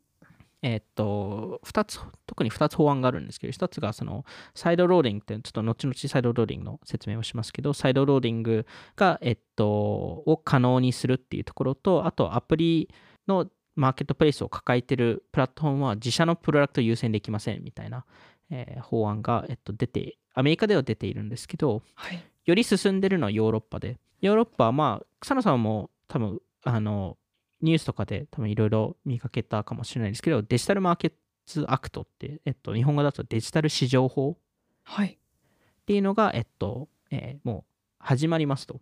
[0.62, 12.88] えっと、2つ、特に2つ法案があるんですけど、1つがその、サイドローディングって、ちょっと後々サイドローディングの説明をしますけど、サイドローディングが、えっと、を可能にするっていうところと、あとアプリ
[13.26, 18.04] のマーケットプレイスを抱えてるプラットフォームは自社のプロダクト優先できませんみたいな、
[18.50, 27.16] えー法案が、えっと、出て、アメリカでは出ているんですけど、はいより進んでるのはヨーロッパで、ヨーロッパはまあ、草野さんも多分、あの、
[27.62, 34.36] ニュースとかで多分いろいろ見かけたかもしれないですけど、デジタルマーケットアクトって、えっと、日本語だとデジタル市場法
[34.84, 35.08] はい。
[35.08, 38.80] っていうのが、えっと、えーもう始まりますと。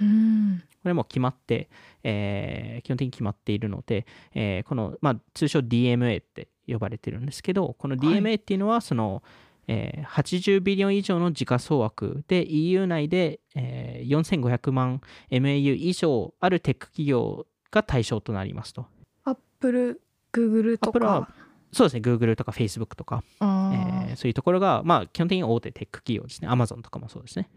[0.00, 0.62] うん。
[0.82, 1.68] これも決まって、
[2.02, 9.22] えー基本的に決まっているので、えーこの、まあ、通称 DMA って呼ばれてるんですけど、この DMA っていうのは、その、
[9.66, 18.86] えー80ビリオン以上の時価総額で EU 内で、えー4500万 MAU 以上あるテック企業が対象となりますと。
[19.24, 20.00] アップル
[20.32, 21.28] グーグルとか
[21.72, 26.48] そうですね、Google とか Facebook とか、あーえーそういうところが、まあ、基本的に大手テック企業ですね。
[26.48, 27.48] Amazon とかもそうですね。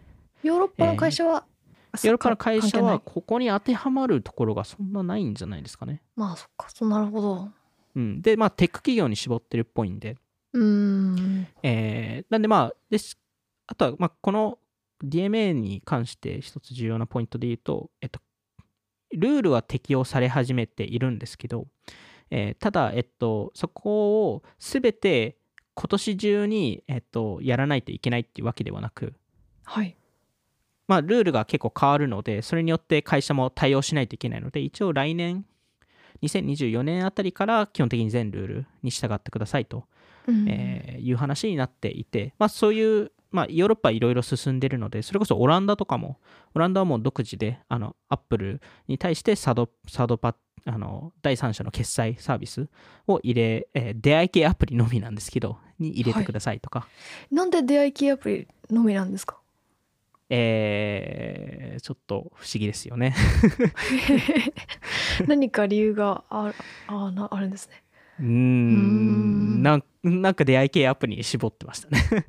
[0.43, 1.45] ヨーロッパの会社は、
[1.93, 6.03] ヨーロッパの会社はいここに当てはまるところがそんなないんじゃないですかね。
[6.15, 7.49] まあそっかそうなるほど
[7.95, 10.17] うん、で、まあ、テック企業に絞ってるっぽいんで、
[10.53, 13.19] うんえーなんでまあ、です。
[13.67, 14.57] あとは、まあ、この
[15.03, 18.19] DMA に関して一つ重要なポイントで言うと、えっと、
[19.17, 21.67] ルールは適用され始めているんですけど、
[22.29, 25.37] えーただ、えっと、そこをすべて
[25.75, 29.13] 今年中に、えっと、やらないといけないっていうわけではなく、
[29.63, 29.95] はい。
[30.87, 35.45] まあ、ルールが結構変わるので、それによって会社も対応しないといけないので、一応来年、
[36.21, 39.85] 2024年あたりから基本的に全ルールに従ってくださいと
[40.27, 40.47] うん。
[40.47, 46.19] えーいう話になっていて、まあ、そういう、まあ、ヨーロッパいろいろ進んでるので、それこそオランダとかも、
[46.53, 52.69] オランダはもう独自で、あの、アップルに対してサード、サードパあの、第三者の決済サービス
[53.07, 56.87] を入れ、えー出会い系アプリのみなんですけど、に入れてくださいとか、
[57.31, 59.39] なんで出会い系アプリのみなんですか？
[60.29, 63.13] えーちょっと不思議ですよね。
[65.27, 66.53] 何か理由があ
[66.87, 67.83] あなあるんですね。
[68.19, 69.59] うーん。
[69.59, 69.63] ん。
[69.63, 72.25] なん、なんか出会い系アプリに絞ってましたね。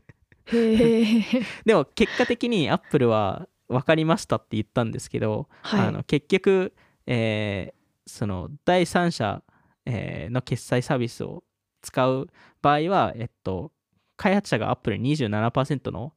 [0.50, 5.88] でも結果的にアップルは分かりましたって言ったんですけど、はい。
[5.88, 6.74] あの結局、
[7.06, 9.42] えーその第三者、
[9.86, 11.42] えーの決済サービスを
[11.80, 12.28] 使う
[12.60, 13.72] 場合は、えっと、
[14.18, 16.12] 開発者が Apple に27%の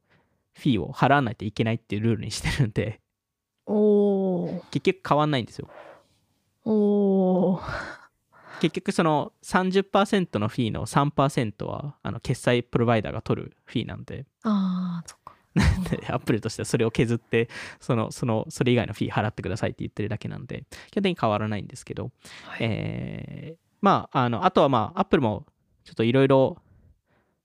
[0.54, 3.00] フィーを払わないといけないっていうルールにしてるんで、
[3.64, 4.60] おー。
[4.70, 5.70] 結局変わんないんですよ。
[6.64, 7.97] おー
[8.60, 15.34] 結局その30%のフィーの3%はあの決済プロバイダーが取るフィーなんで、あーそっか。
[15.90, 17.48] でアップルとしてはそれを削って
[17.80, 22.12] そのそのそれ以外のフィー払ってくださいって言ってるだけなんで基本的に変わらないんですけど、
[22.44, 22.58] はい。
[22.60, 25.46] えーまああのあとはまあアップルも
[25.84, 26.58] ちょっといろいろ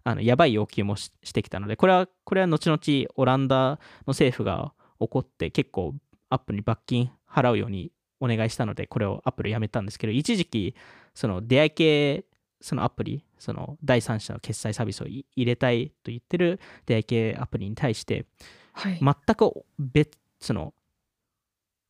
[0.03, 5.95] あのやばい要求もししてきたのでこれはこれは後々オランダの政府が怒って結構
[6.29, 7.91] アップルに罰金払うように
[8.23, 10.75] お願いしたのでこれをアップルやめたんですけど一時期
[11.13, 12.25] その出会い系
[12.61, 18.25] そのアプリその第三者の決済サービスをい入れたいと言ってる出会い系アプリに対して
[18.71, 18.99] はい。
[18.99, 20.73] 全く別その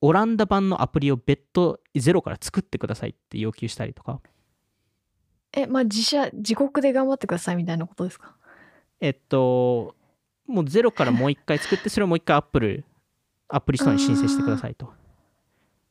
[0.01, 4.19] オランダ版のアプリを別途ゼロから作ってくださいって要求したりとか。
[5.53, 8.35] えまあ自社自国で頑張ってくださいみたいなことですか？
[8.99, 9.95] えっと
[10.47, 12.83] もうゼロからもう一回作ってそれをもう一回アップル
[13.47, 14.91] アプリストアに申請してくださいと。
[14.91, 15.02] え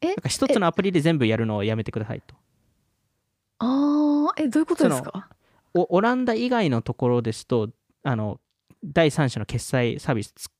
[0.08, 2.34] なんか一つのアプリで全部やるのをやめてくださいと。
[3.58, 5.28] あーえどういうことですか？
[5.74, 7.70] おオランダ以外のところですと
[8.02, 8.40] あの
[8.84, 10.50] 第三者の決済サービスつ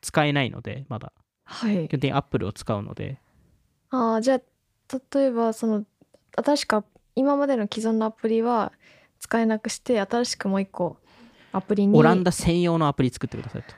[0.00, 1.12] 使えないのでまだ。
[1.44, 1.74] はい。
[1.74, 3.20] 基本的にアップルを使うので。
[3.90, 4.40] ああじゃあ
[5.14, 5.84] 例えばその
[6.36, 6.84] 新しく
[7.16, 8.72] 今までの既存のアプリは
[9.20, 10.96] 使えなくして新しくもう一個
[11.52, 13.74] アプリにオランダ専用のアプリ作ってくださいと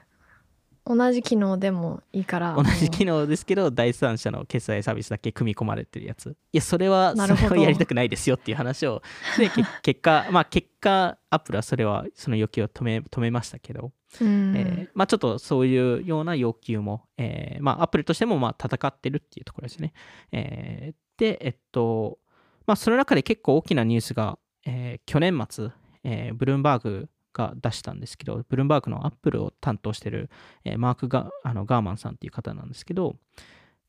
[0.87, 2.55] 同じ機能でもいいから。
[2.55, 6.31] 同じ機能能ですけど第三者の決済サービスだけ組み込まれてるやつ。
[6.53, 9.03] いやそれはそれはやりたくないですよっていう話を。
[9.38, 19.92] でけ結果まあ結果アップルはそれはその要求を止め止めましたけど、うん、えーまあちょっとそういうような要求も、えーまあアップルとしてもまあ戦ってるっていうところですね、
[20.33, 22.18] えーでえっと
[22.66, 25.68] まあその中で結構大きなニュースが、えー去年末、
[26.05, 30.31] えーブルームバーグが出したんですけど、ブルームバーグのアップルを担当してる、
[30.64, 33.16] えーマークがあのガーマンさんっていう方なんですけど、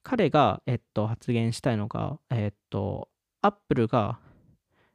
[0.03, 3.09] 彼が、えっと、発言したいのが、えっと、
[3.41, 4.19] アップルが、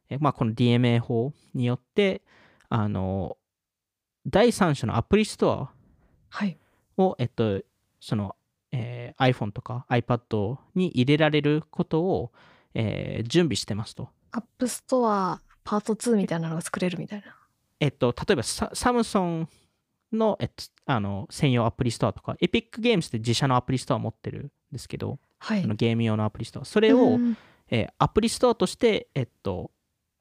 [0.09, 2.21] えまあ、この DMA 法によって、
[2.69, 3.37] あの、
[4.27, 5.71] 第三者のアプリストア
[6.29, 6.57] はい
[6.97, 7.61] を、えっと、
[7.99, 8.35] その、
[8.71, 12.31] えー iPhone とか iPad に入れられることを、
[12.73, 14.09] えー準備してますと。
[14.31, 17.35] App Store パート2みたいなのが作れるみたいな
[17.83, 19.49] えっと、例えばササムスン
[20.13, 26.65] の,、えっと、あの専用アプリストアとか、エピックゲームスって自社のアプリストアを持ってるんですけど、はいあのゲーム用のアプリストア。
[26.65, 27.37] それを、うん
[27.69, 29.71] えーアプリストアとして、えっと、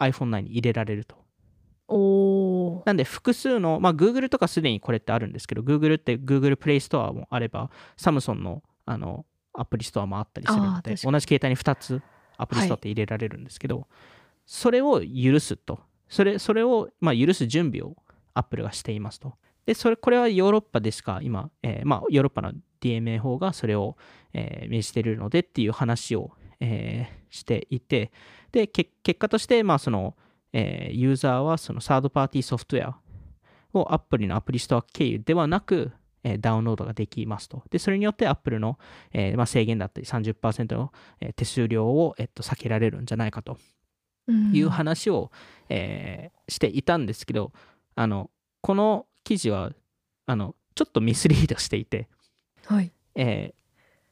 [0.01, 1.15] iPhone 内に入れられると。
[1.87, 12.03] おーなんで複数の、まあ、Google とかすでにこれってあるんですけど、Google って Google プレイストアもあれば、サムソンのあのアプリストアもあったりするので、同じ携帯に2つ
[12.39, 13.87] アプリストアって入れられるんですけど、
[14.47, 15.79] それを許すと。
[16.13, 17.97] それそれを、まあ、許す準備を
[18.35, 19.35] Apple がしていますと。
[19.65, 23.97] で、それこれはヨーロッパでしか今、えーまあ、ヨーロッパの DMA 法がそれを、
[24.35, 28.13] えー命じているのでっていう話を、えーしていて、
[28.53, 30.15] で、け結果として、まあ、その、
[30.53, 32.99] えーユーザーはそのサードパーティーソフトウェア
[33.73, 35.93] を Apple のアプリストア経由ではなく、
[36.25, 37.63] えーダウンロードができますと。
[37.71, 38.79] で、それによって Apple の、
[39.13, 43.57] えーまあ、制限だったり30%の、えー手数料を、えっと避けられるんじゃないかと
[44.29, 45.31] うんいう話を、
[45.75, 47.53] えーしていたんですけど、
[47.95, 48.31] あの、
[48.61, 49.71] この記事は、
[50.27, 52.09] あの、ちょっとミスリードしていて、
[52.67, 52.93] はい。
[53.15, 53.63] えー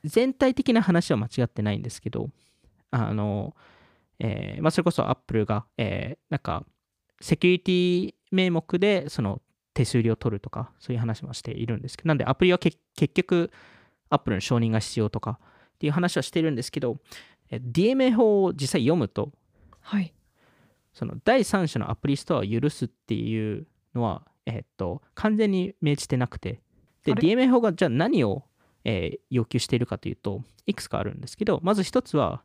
[0.02, 2.30] 全体的な話は間違ってないんですけど、
[2.90, 3.54] あの、
[4.18, 6.64] えーまあ、それこそ Apple が、えーなんか、
[7.20, 9.42] セキュリティ名目で、その
[9.74, 13.50] 手数料を取るとか、そういう話もしているんですけど、なんでアプリはけ結局、
[14.08, 15.38] Apple の承認が必要とか
[15.74, 16.96] っていう話はしているんですけど、
[17.50, 19.32] えー DMA 法を実際読むと、
[19.82, 20.14] はい
[20.92, 26.60] その第三者のアプリストアを許すっていうのは、えーっと、完全に命じてなくて、
[27.04, 28.44] で、DMA 法がじゃあ何を、
[28.84, 32.42] えー要求しているかというと、いくつかあるんですけど、まず一つは、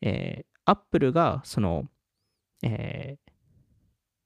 [0.00, 1.88] えー、Apple が、その、
[2.62, 3.32] えー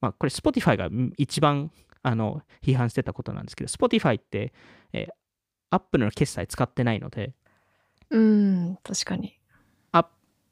[0.00, 1.70] まあ、これ Spotify がん一番
[2.02, 4.52] あの批判してたことなんですけど、Spotify って、
[4.92, 5.12] えー、
[5.70, 7.34] Apple の決済使ってないので、
[8.10, 9.40] うん確かに。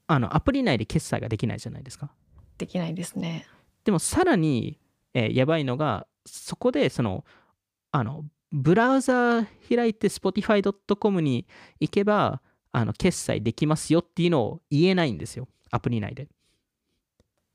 [0.09, 2.11] あのアプリ内で決済ができないじゃないですか。
[2.59, 3.47] できないですね
[3.85, 4.79] でもさらに、
[5.15, 7.25] えーやばいのが、そこでその、
[7.91, 11.47] あの、ブラウザ開いて Spotify.com に
[11.81, 12.43] 行けば、
[12.73, 15.49] あの、決済できますよっていうのを言えないんですよ。
[15.71, 16.29] アプリ内で。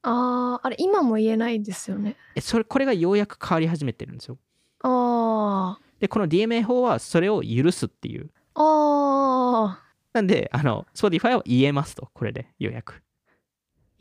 [0.02, 4.38] あーあれ今も言えないですよねえそれ、これがようやく変わり始めてるんですよ。
[4.82, 8.30] あーで、この DMA 法はそれを許すっていう。
[8.56, 9.80] あ
[10.14, 13.02] なんで、あの、Spotify は言えますと、これで、ようやく。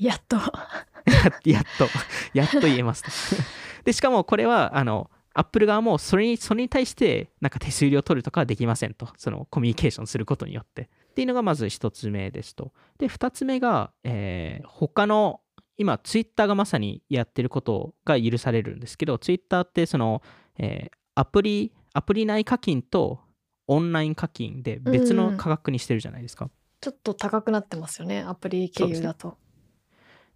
[0.03, 0.37] やっと。
[1.45, 1.89] やっと、
[2.35, 3.11] やっと言えますと。
[3.85, 9.09] で、しかもこれは、あの、Apple 側もそれに、それに対して、なんか手数料取るとかはできませんと。
[9.17, 10.91] そのコミュニケーションすることによって。
[11.11, 12.73] っていうのがまず一つ目ですと。
[12.99, 15.41] で、二つ目が、えー他の、
[15.79, 20.23] 今、Twitter がまさにやってることが許されるんですけど、Twitter って、その、
[20.59, 23.21] えーアプリ、アプリ内課金と
[23.67, 26.51] オンライン課金で別の価格にしてるじゃないですか。
[26.81, 28.21] ちょっと高くなってますよね。
[28.23, 29.37] アプリ経由だと。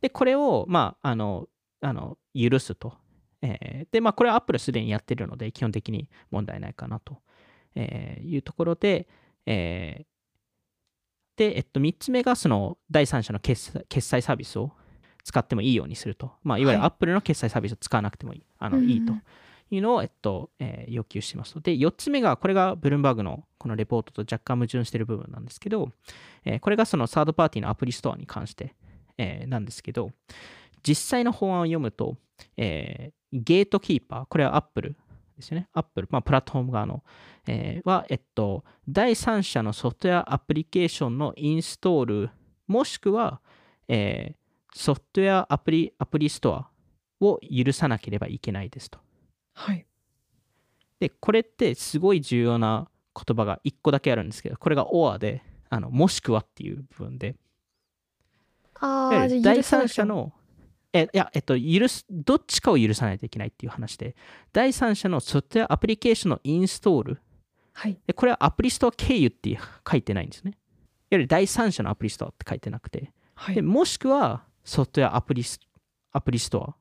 [0.00, 1.48] で、これを、まあ、あの、
[1.80, 2.94] あの許すと。
[3.42, 7.18] えーで、まあ、これは Apple すでにやってるので、基本的に問題ないかなと、
[7.74, 9.08] えーいうところで、
[9.46, 10.06] えー
[11.36, 14.72] で、えっと、3つ目が、その、第三者の決済決済サービスを
[15.22, 16.32] 使ってもいいようにすると。
[16.42, 19.12] まあ、いわゆるはい Apple の決済サービスを使わなくてもいい,、あのうんいいと
[19.70, 21.60] いうのを、えっと、えー要求してますと。
[21.60, 25.90] で、4つ目が、これがブルームバーグのこのレポートと若干矛盾している部分なんですけど、
[26.44, 28.74] えーこれがそのサードパーティーのアプリストアに関して、
[29.18, 30.10] えーなんですけど、
[30.82, 32.16] 実際の法案を読むと、
[32.56, 34.96] えーゲートキーパー、これは Apple
[35.36, 35.68] ですよね。
[35.72, 37.02] Apple、まあ、プラットフォーム側の、
[37.46, 42.30] えーは、えっと、第三者のソフトウェアアプリケーションのインストール、
[42.66, 43.40] もしくは、
[43.88, 44.36] えー
[44.78, 46.68] ソフトウェアアプリアプリストア
[47.20, 48.98] を許さなければいけないですと。
[49.54, 49.86] はい。
[51.00, 57.36] で、これってすごい重要な言葉が1個だけあるんですけど、これが OR で、あのもしくはっていう部分で、
[58.80, 60.04] あ第三者。
[60.04, 60.32] の、
[60.92, 64.16] え、いや、えっと、許す、どっちかを許さないといけないっていう話で、
[64.52, 67.18] 第三者のソフトウェアアプリケーションのインストール、
[67.76, 67.98] はい。
[68.06, 69.58] でこれはアプリストア経由って
[69.88, 70.52] 書いてないんですね。
[70.52, 70.58] いわ
[71.10, 73.60] ゆる第三者のアプリストアって書いてなくて、はいで。
[73.60, 75.60] もしくはソフトウェアアプリス
[76.12, 76.74] アプリストア。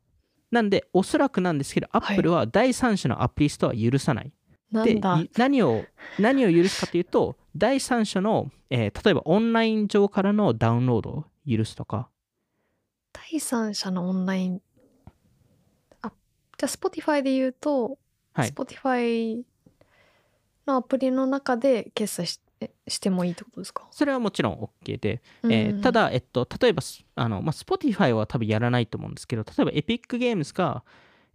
[0.52, 4.32] なんで、おそらくなんですけど、はい Apple は第三者のアプリストアを許さない。
[4.72, 5.30] でなんだい。
[5.38, 5.84] 何を
[6.18, 12.10] 何を許すかというと第三者の、えー例えばオンライン上からのダウンロードを許すとか。
[13.14, 14.62] 第三者のオンライン。
[16.02, 16.12] あ、
[16.58, 17.98] じゃあ Spotify で言うと、
[18.34, 18.50] はい。
[18.50, 19.44] Spotify
[20.68, 25.82] のアプリの中で決済しえしてもいいってことですか、それはもちろん OK で、えーうん。
[25.82, 26.82] た、だ、えっと、例えば
[27.16, 30.84] あの、まあ、Spotify は多分やらないと思うんですけど例えば Epic Games が、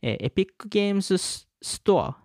[0.02, 2.16] えー Epic Games スストア。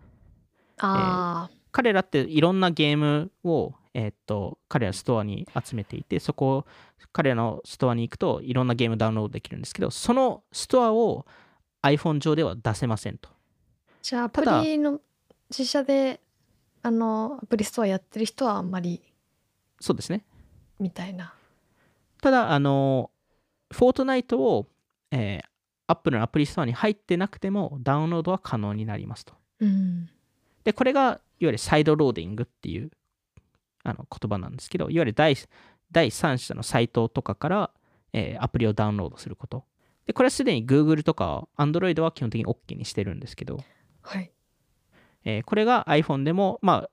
[0.78, 6.66] あ彼らっていろんなゲームを、えーっと彼らストアに集めていてそこ
[7.12, 11.26] 彼らのストアに行くといろんなゲームダウンロードできるんですけどそのストアを
[11.84, 13.32] iPhone 上では出せませんとー
[14.02, 15.02] じゃあアプリの
[15.50, 16.22] 自社で
[16.82, 19.02] あのアプリストアやってる人はあんまり
[19.82, 20.24] そうですね
[20.80, 21.34] みたいな。
[22.22, 23.12] ただあの
[23.74, 24.68] フォートナイトを、
[25.12, 25.48] えー、
[25.88, 30.10] Apple のアプリストアに入ってなくてもダウンロードは可能になりますとうん。
[30.66, 32.92] でこれがいわゆるサイドローディングっていう
[33.84, 35.38] あの言葉なんですけどいわゆる第
[35.92, 37.72] 第三者のサイトとかから、
[38.12, 39.64] えーアプリをダウンロードすること
[40.06, 43.64] でこれはすでに Google とか Android は基本的に OK にしてるんですけど、
[44.02, 44.32] はい。
[45.24, 46.90] えーこれが iPhone でも、まあ、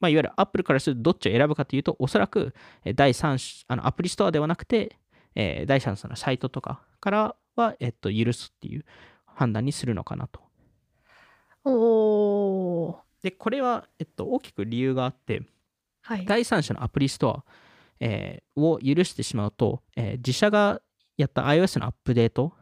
[0.00, 2.54] まあ、いわゆる Apple からするとどっちを選ぶかというと、おそらく
[2.84, 4.96] えー第三者あのアプリストアではなくて、
[5.34, 8.84] えー第三者のサイトとかからは、えっと、許すっていう
[9.24, 10.45] 判断にするのかなと。
[11.70, 12.96] おー。
[13.22, 15.42] で、これは、えっと、大きく理由があって、
[16.02, 16.24] はい。
[16.24, 17.44] 第三者のアプリストア、
[18.00, 20.80] えーを許してしまうと、えー自社が
[21.16, 22.52] やった iOS のアップデート、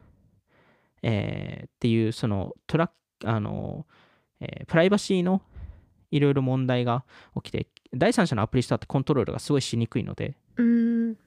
[1.03, 2.89] えーっていうそのトラッ
[3.19, 3.85] クあの、
[4.39, 5.41] えープライバシーの
[6.11, 11.17] いろいろ問題が起きて第三者のアプリストアってコントロールがすごいしにくいのでうーん。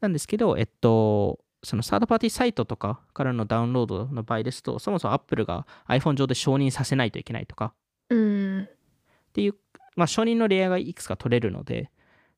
[0.00, 7.74] なんですけど、えっと、そのサードパーティーサイトとかからのダウンロードの場合ですと、そもそも Apple が iPhone 上で承認させないといけないとか、
[8.08, 8.62] うん。
[8.62, 8.68] っ
[9.32, 9.54] ていう、
[9.96, 11.90] まあ、承認のレイヤーがいくつか取れるので、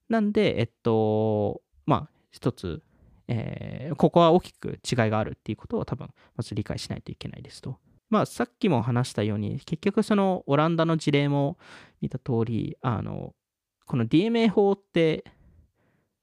[0.08, 2.82] なんで、えっと、まあ、一つ、
[3.26, 7.76] えーここは大きく違いがあるっていうことを多分、まず理解しないといけないですと。
[8.08, 11.58] まあ、さっきも話したように、結局、そのオランダの事例も
[12.00, 13.34] 見た通り、あの、
[13.84, 15.24] この DMA 法って、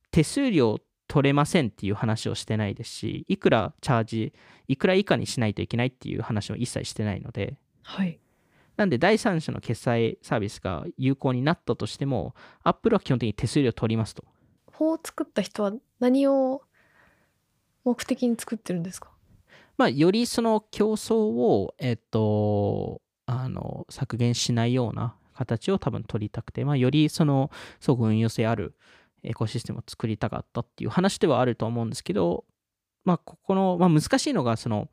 [0.10, 4.34] 手数料取れませんっていう話をしてないですし、いくらチャージ、
[4.68, 8.20] いくら以下にしないといけないっていう話を一切してないので、はい。
[8.78, 14.26] なんで第三者の決済サービスが有効になったとしても、Apple は基本的に手数料を取りますと。
[14.66, 16.62] 法を作った人は何を
[17.86, 19.12] 目的に作ってるんですか？
[19.78, 28.76] まあ、よりその競争を、えっと、あの、削減しないような形を多分取りたくて、まあ、よりその、すごく運用性ある
[29.26, 32.46] エコシステムを作りたかったっていう話ではあると思うんですけど、
[33.04, 34.90] まあ、ここの、まあ、難しいのが、その、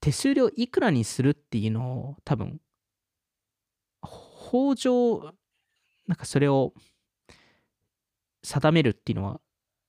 [0.00, 2.60] 手数料いくらにするっていうのを多分、
[4.02, 5.34] 法上、
[6.06, 6.72] なんかそれを
[8.42, 9.40] 定めるっていうのは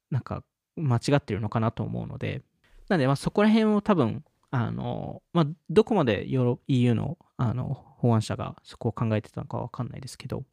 [0.09, 0.43] なんか
[0.75, 2.43] 間違ってるのかなと思うので。
[2.89, 10.43] なんでまあそこら辺を多分あの、まあ、どこまで EU のあの法案者がそこを考えてたのかわかんないですけど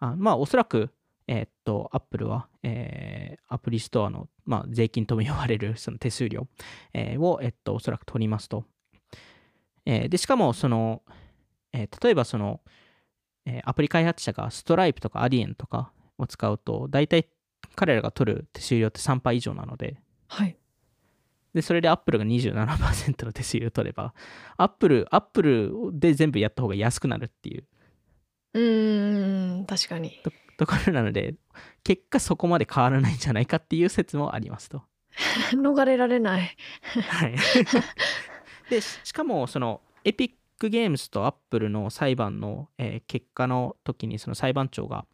[0.00, 0.90] あまあおそらく
[1.32, 6.48] えー、っと、アップルは、えー、アプリストアの、まあ、税金とも呼ばれるその手数料、
[6.92, 8.64] えー、を、えっと、おそらく取りますと。
[9.86, 11.02] えー、で、しかも、その、
[11.72, 12.60] えー、例えばその、
[13.46, 17.28] えー、アプリ開発者がストライプとかアディエンとかを使うと、大体
[17.76, 20.56] 彼らが取る手数料って3%以上なので、はい。
[21.54, 24.14] で、それでアップルが27%の手数料を取れば、
[24.56, 27.64] アップル、アップルで全部やった方が安くなるっていう。
[28.54, 30.20] うーん、確かに。
[30.60, 31.36] ところなので、
[31.84, 34.82] 結果そこまで変わらないんじゃないかっていう説もありますと。
[35.56, 36.54] 逃れられない。
[37.08, 37.34] はい。
[38.68, 45.06] で、しかも、その、エピックゲームズとアップルの裁判の、えー、結果の時に、その裁判長が、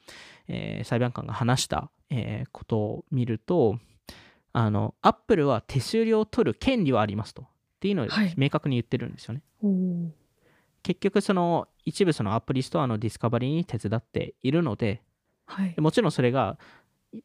[0.49, 3.79] えー、裁判官が話した、えー、ことを見ると、
[4.53, 7.43] あの、アップルは手数料を取る権利はありますと。
[7.43, 7.47] っ
[7.79, 9.43] ていうのを明確に言ってるんですよね。
[9.63, 10.13] はい、
[10.83, 15.03] 結局、その、一部そのアプリストアのディスカバリーに手伝っているので、
[15.47, 16.59] はい、もちろんそれが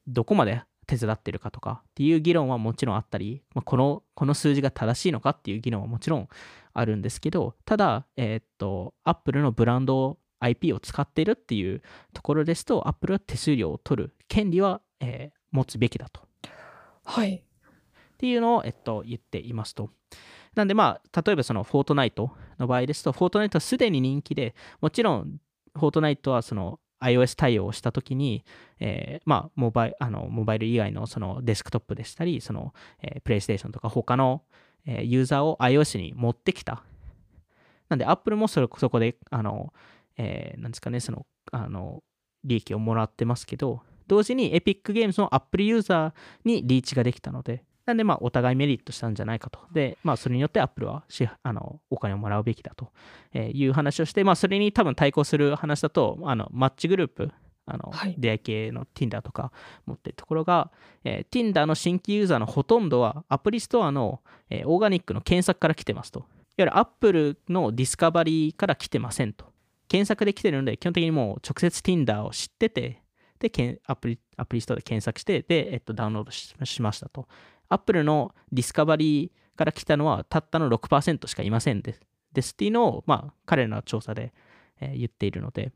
[0.08, 6.28] どこまで手伝ってるかとかっていう議論はもちろんあったり、まあ、このこの数字が正しいのかっていう議論はもちろん
[6.74, 11.82] あるんですけどただえー、っとアップルのブランド IP を使ってるっていう
[12.14, 16.22] ところですとアップルは手数料を取る権利は、えー、持つべきだと。
[17.04, 19.90] はいっていうのを、えっと、言っていますと。
[20.54, 25.38] なんでまあ、例えばそのフォートナイトの場合ですと、フォートナイトはすでに人気で、もちろん
[25.74, 28.44] フォートナイトはその iOS 対応をしたときに、
[28.80, 34.44] えー、まあ、モバイあのモバイル以外のそのデスクトップでしたり、その、えー、プレイステーションとか他の、
[34.86, 36.84] えー、ユーザーを iOS に持ってきた。
[37.90, 39.74] なんで、Apple もそれそこで、あの、
[40.18, 42.02] えー、なんですかね、その、あの、
[42.44, 49.60] 利益をもらってますけど、同時に Epic Games の Apple ユーザーにリーチができたので、なんで、まあ、お互いメリットしたんじゃないかと。
[49.74, 52.92] で、まあ、それによってアップルはしあのお金をもらうべきだと
[53.38, 57.32] いう話をして、まあ、それに多分対抗する話だと、あのマッチグループ、
[57.66, 59.52] あの、はい、出会い系の Tinder とか
[59.86, 60.72] 持ってるところが、
[61.04, 66.20] えー、Tinder の新規ユーザーのほとんどはアプリストアの、えー、オーガニックの検索から来てますと。
[66.20, 66.28] いわ
[66.58, 69.46] ゆる Apple のディスカバリーから来てませんと。
[69.88, 73.02] 検索で来てるので、基本的にもう直接 Tinder を知ってて、
[73.40, 77.28] で、アプリアプリストアで検索して、で、えっと、ダウンロードしましたと。
[77.72, 82.02] アップルのディスカバリーから来たのはたったの6%しかいませんです
[82.34, 84.34] ですっていうのを、まあ、彼らの調査で、
[84.80, 85.72] えー、言っているので。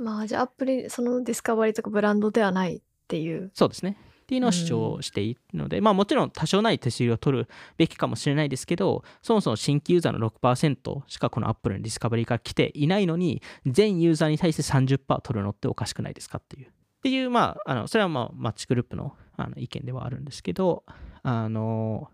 [0.00, 3.50] まあ、じゃあ、アップル、そのディスカバリーとかブランドではないっていう。
[3.54, 3.96] そうですね。
[4.22, 16.66] っていうのを主張しているので、うん、まあもちろん多少ない手数料を取るべきかもしれないですけど、そもそも新規ユーザーの6%しかこのアップルのディスカバリーから来ていないのに、全ユーザーに対して30%取るのっておかしくないですかっていう。
[16.66, 16.70] っ
[17.02, 20.84] ていう、まあ、あのそれはまあマッチグループのあの意見ではあるんですけど、
[21.22, 22.10] あの、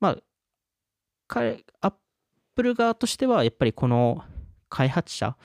[0.00, 0.16] まあ、
[1.28, 1.94] 彼、アッ
[2.54, 4.24] プル側としては、やっぱりこの
[4.68, 5.36] 開発者、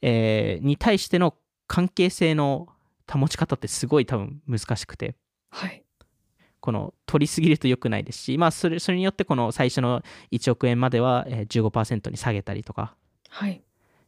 [0.00, 1.34] えー、に対しての
[1.66, 2.68] 関係性の
[3.10, 5.16] 保ち方ってすごい多分難しくて、
[5.50, 5.84] はい、
[6.60, 12.94] この取りすぎると良くないですし、まあそれ、それによってこの最初の1億円までは15%に下げたりとか、
[13.28, 13.62] はい。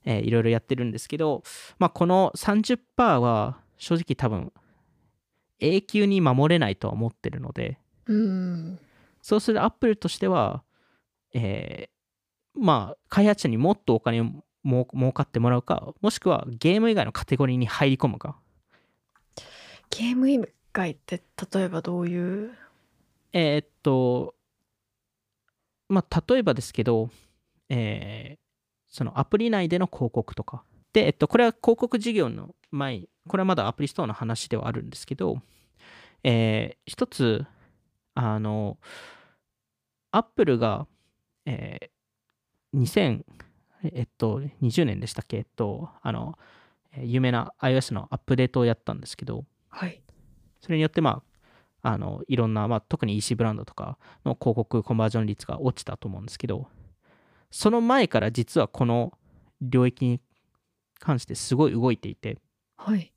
[0.05, 1.43] えー、いろいろやってるんですけど、
[1.79, 2.79] まあ、この30%
[3.17, 4.53] は正直多分
[5.61, 8.79] 永久に守れないとは思ってるので、うん、
[9.23, 10.63] そうするとアップルとしては、
[11.33, 14.25] えー、まあ開発者にもっとお金を
[14.63, 18.39] も儲かってもらうかもしくはゲーム以外のカテゴリーに入り込むか。
[19.91, 20.41] ゲーム以
[20.73, 22.55] 外って例えばどういう？
[23.33, 24.35] えー、っと
[25.89, 27.11] まあ例えばですけど、
[27.69, 28.39] えー、
[28.89, 30.65] そのアプリ内での広告とか
[30.95, 35.41] で、えっと、これは広告事業の前これはまだアプリストアの話ではあるんですけど、
[36.23, 37.45] えー、一つ、
[38.15, 38.79] あの、
[40.11, 40.87] アップルが、
[41.47, 43.25] えー、2000、
[43.93, 46.39] えっと、20年でしたっけ、えっと、あの、
[46.99, 50.01] 有名な iOS のアップデートをやったんですけど、はい。
[50.61, 51.23] それによって、ま
[51.83, 56.69] あ、あの、いろんな、まあ、特に EC ブランドとかの広告コンバージョン率が落ちたと思うんですけど、
[57.51, 59.13] その前から実はこの
[59.61, 60.21] 領域に
[60.99, 62.39] 関してすごい動いていて、
[62.77, 63.13] はい。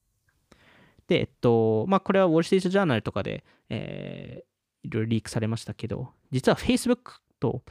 [1.08, 7.64] で、えっと、まあ、これはウォール・ストリート・ジャーナルとかで、えー、いろいろリークされましたけど、実は Facebook と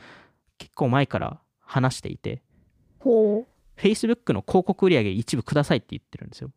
[0.59, 2.43] 結構前から話していて、
[2.99, 3.47] ほう。
[3.81, 6.51] Facebook の広告売上一部くださいって言ってるんですよ。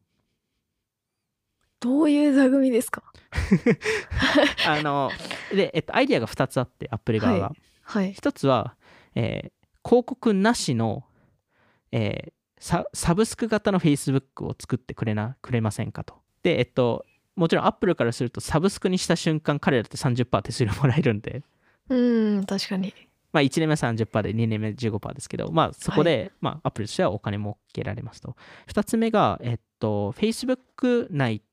[1.82, 3.04] どういう座組ですか？
[4.68, 5.12] あの、
[5.54, 7.45] で、えっと、アイディアが2つあって、Apple 側が。
[7.82, 8.04] はい。
[8.06, 8.76] はい、1つは、
[9.16, 11.04] えー、広告なしの、
[11.91, 16.16] えーサ、サブスク型の Facebook を作ってくれな、くれませんかと。
[16.43, 17.05] で、えっと、
[17.36, 21.43] もちろん Apple からするとサブスクにした瞬間彼らって30%手数料もらえるんで、
[21.89, 22.93] うん確かに
[23.32, 28.36] まあ、1年目30%で2年目15%ですけど、まあ、そこで、まあ、Apple としてはお金儲けられますと。
[28.68, 31.43] 2つ目が、えっと、Facebook 内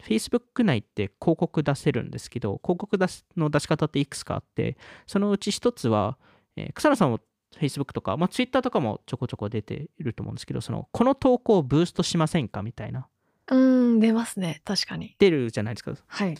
[0.00, 6.16] Facebook 内って広告出せるんですけど、広告出すの出し方っていくつかあって、そのうち一つは、
[6.56, 7.20] えー草野さんも
[7.58, 13.08] Facebook とか、まあ、Twitter とかもちょこちょこ出ていると思うんですけど、そのこの投稿をブーストしませんかみたいな、
[13.50, 14.62] うん出ますね。
[14.64, 15.16] 確かに。
[15.18, 15.94] 出るじゃないですか。
[16.06, 16.36] はい。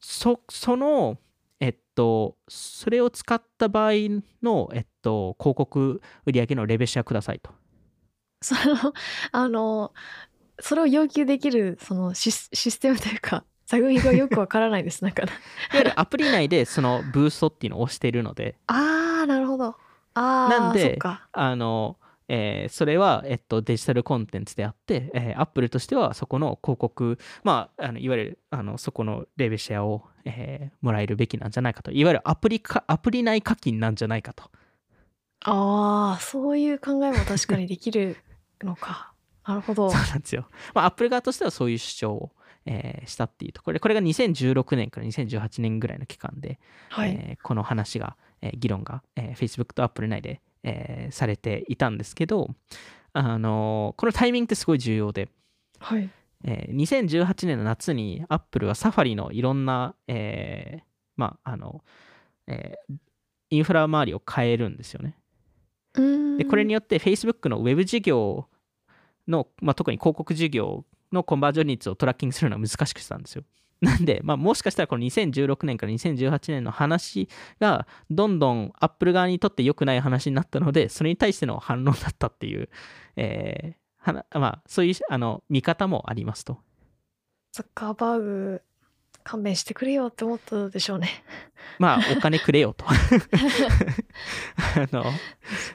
[0.00, 1.18] そその、
[1.60, 3.92] えっと、それを使った場合
[4.42, 7.52] の、えっと、広告売上のレベシアくださいと。
[8.42, 8.94] その
[9.32, 9.92] あの
[10.60, 15.38] それを要求できるそのシスシステムというか作品がよくわからないですだからいわ
[15.74, 19.76] ゆるアプリ内でそのブーストっていうのを押しているので、 あーなるほど
[20.14, 20.98] なんで
[21.32, 21.96] あの、
[22.28, 31.90] えーそれは、えっと、デジタルコンテンツであって、えー、Apple としてはそこの広告、まあ、あのいわゆるあのそこのレベシアを、えーもらえるべきなんじゃないかと。
[31.90, 34.44] いわゆるアプリかアプリ内課金なんじゃないかと。
[35.44, 38.16] あーそういう考えも確かにできる
[38.62, 39.12] のか
[39.46, 40.46] なるほどそうなんですよ。
[40.74, 42.30] まあ、Apple 側としてはそういう主張を、
[42.66, 52.50] えーしたっていうところで、これが2016年から2018年ぐらいの期間で、はい、えーこの話が、えー議論が、えー Facebook と Apple 内で、えーされていたんですけど、
[53.12, 55.28] あのーこのタイミングってすごい重要で、
[55.78, 56.08] はい
[56.44, 60.82] えー2018年の夏に Apple はサファリのいろんな、えー
[61.16, 61.82] まあ、あの、
[62.46, 62.94] えー
[63.52, 65.16] インフラ周りを変えるんですよね。
[66.38, 68.46] でこれによって Facebook のウェブ事業
[69.26, 73.42] の、まあ、特に広告事業のコンバージョン率をトラッキングするのは難しくしたんですよ。
[73.82, 77.28] なんで、まあ、もしかしたらこの2016年から2018年の話
[77.60, 82.68] がどんどん Apple 側にとって良くない話になったので、それに対しての反論だったっていう、
[83.16, 86.58] えーまあ、そういうあの見方もありますと。
[87.52, 88.62] ザッカーバーグ
[89.22, 91.24] 勘弁してくれよって思ったでしょうね
[91.78, 92.84] まあ、お金くれよと。
[92.88, 92.94] あ
[94.92, 95.04] の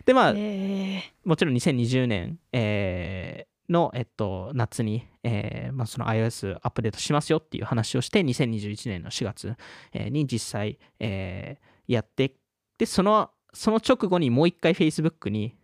[0.05, 9.55] で、まあ、えもちろん2020年、えーの、えっと、夏に、えーまあ、その iOS アップデートしますよっていう話をして、2021年の4月、
[9.93, 12.33] えーに実際、えーやって、
[12.79, 15.55] で、その、その直後にもう一回 Facebook に、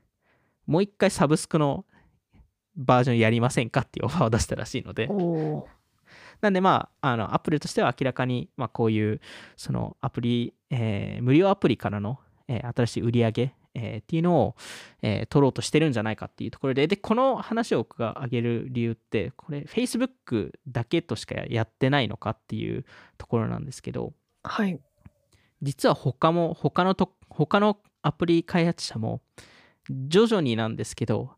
[0.68, 1.86] もう一回サブスクの
[2.76, 5.08] バージョンやりませんかっていうオファーを出したらしいので。
[6.42, 9.20] なんでまあ、あの、アップルとしては明らかに、まあ、こういう、
[9.56, 14.56] そのアプリ、えー無料アプリからの、えー新しい売り上げ、えーっていうのを、
[15.02, 22.86] えー取ろうとしてるんじゃないかっていうところで、で、この話を僕が挙げる理由って、これ、Facebook だけとしかやってないのかっていう
[23.18, 24.14] ところなんですけど、
[24.44, 24.80] はい。
[25.62, 29.22] 実は他も、他のと、他のアプリ開発者も、
[30.08, 31.32] 徐々になんですけど、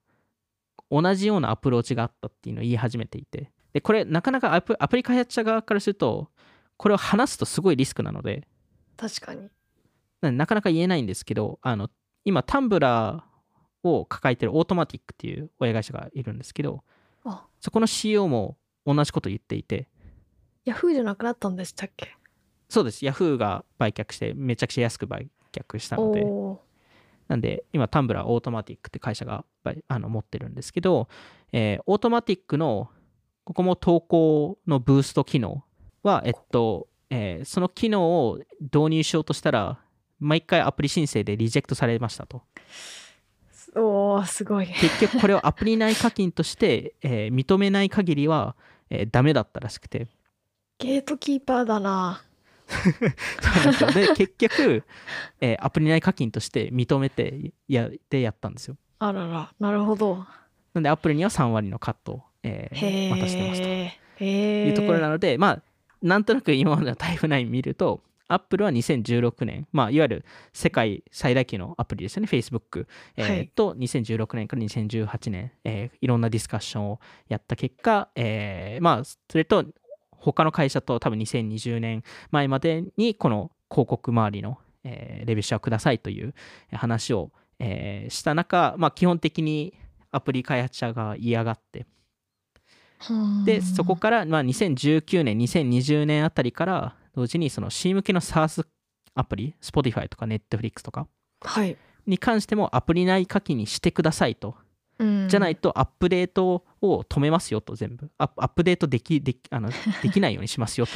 [0.90, 6.30] 同じようなアプローチがあったっていうのを言い始めていて、で、これ、なかなかアプアプリ開発者側からすると、
[6.78, 8.48] これを話すとすごいリスクなので、
[8.98, 9.50] 確かに。
[10.22, 11.90] ななかなか言えないんですけど、あの、
[12.26, 16.84] 今、タンブラーを抱えてるオートマティックっていう親会社がいるんですけど、
[17.26, 17.46] あ。
[17.60, 19.90] そこの CEO も同じこと言っていて、
[20.66, 22.16] ヤフーじゃなくなったんでしたっけ？
[22.70, 26.26] そうです、ヤフーが売却して、めちゃくちゃ安く売却したので、
[27.28, 31.08] なんで、今、タンブラーオートマティックって会社がばあの持ってるんですけど、
[31.52, 32.90] えーオートマティックの、
[33.44, 35.64] ここも投稿のブースト機能
[36.02, 39.83] は、えっと、えーその機能を導入しようとしたら、
[40.24, 42.42] 毎回アプリ申請でリジェクトされましたと。
[43.76, 48.56] おーすごい結局、これをアプリ内課金として、えー認めない限りは、
[48.90, 50.08] えーダメだったらしくて。
[50.80, 52.22] ゲートキーパーだな
[52.68, 54.84] そうなんですよで、結局、
[55.42, 58.78] えーアプリ内課金として認めてやってやったんですよ。
[59.00, 60.26] あららなるほど
[60.74, 64.24] なんで、アップルには3割のカットを、えー渡してますと。
[64.24, 65.62] いうところなので、まあ、
[66.02, 68.02] なんとなく今までのタイプ9見ると、
[68.34, 73.48] アップルは2016年、まあ、いわゆる世界最大級のアプリですよね、Facebook、えーはい。
[73.48, 79.66] と、2016年から2018年、えーいろんなディスカッションをやった結果、えーまあ、それと、
[80.12, 86.34] 他の会社と多分2020年前までに、この広告周りの、えーレベシアをくださいという
[86.72, 89.74] 話を、えーした中、まあ、基本的に
[90.12, 91.86] アプリ開発者が嫌がって、
[93.46, 98.66] で、そこから、まあ、2019年、2020年あたりから、同時にその C 向けの SaaS
[99.16, 101.08] アプリ、Spotify とか Netflix とか
[101.42, 104.56] はい、に関してもアプリ内課金にしてくださいと。
[105.00, 108.12] うんじゃないとアップデートを止めますよと、全部。
[108.18, 109.70] アップデートできできあの
[110.02, 110.94] できないようにしますよと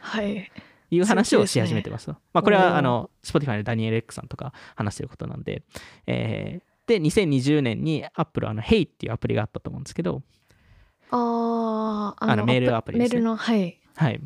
[0.00, 0.50] はい
[0.92, 2.10] いう話をし始めてます。
[2.10, 5.62] まあ、これはあの Spotify のダニエル・エックさんとか話してることなんで。
[6.06, 10.22] えーで、2020年に Apple あの Hey っていうアプリがあったと思うんですけど、
[11.10, 14.20] あーあのメールアプリですねメールのはいはい。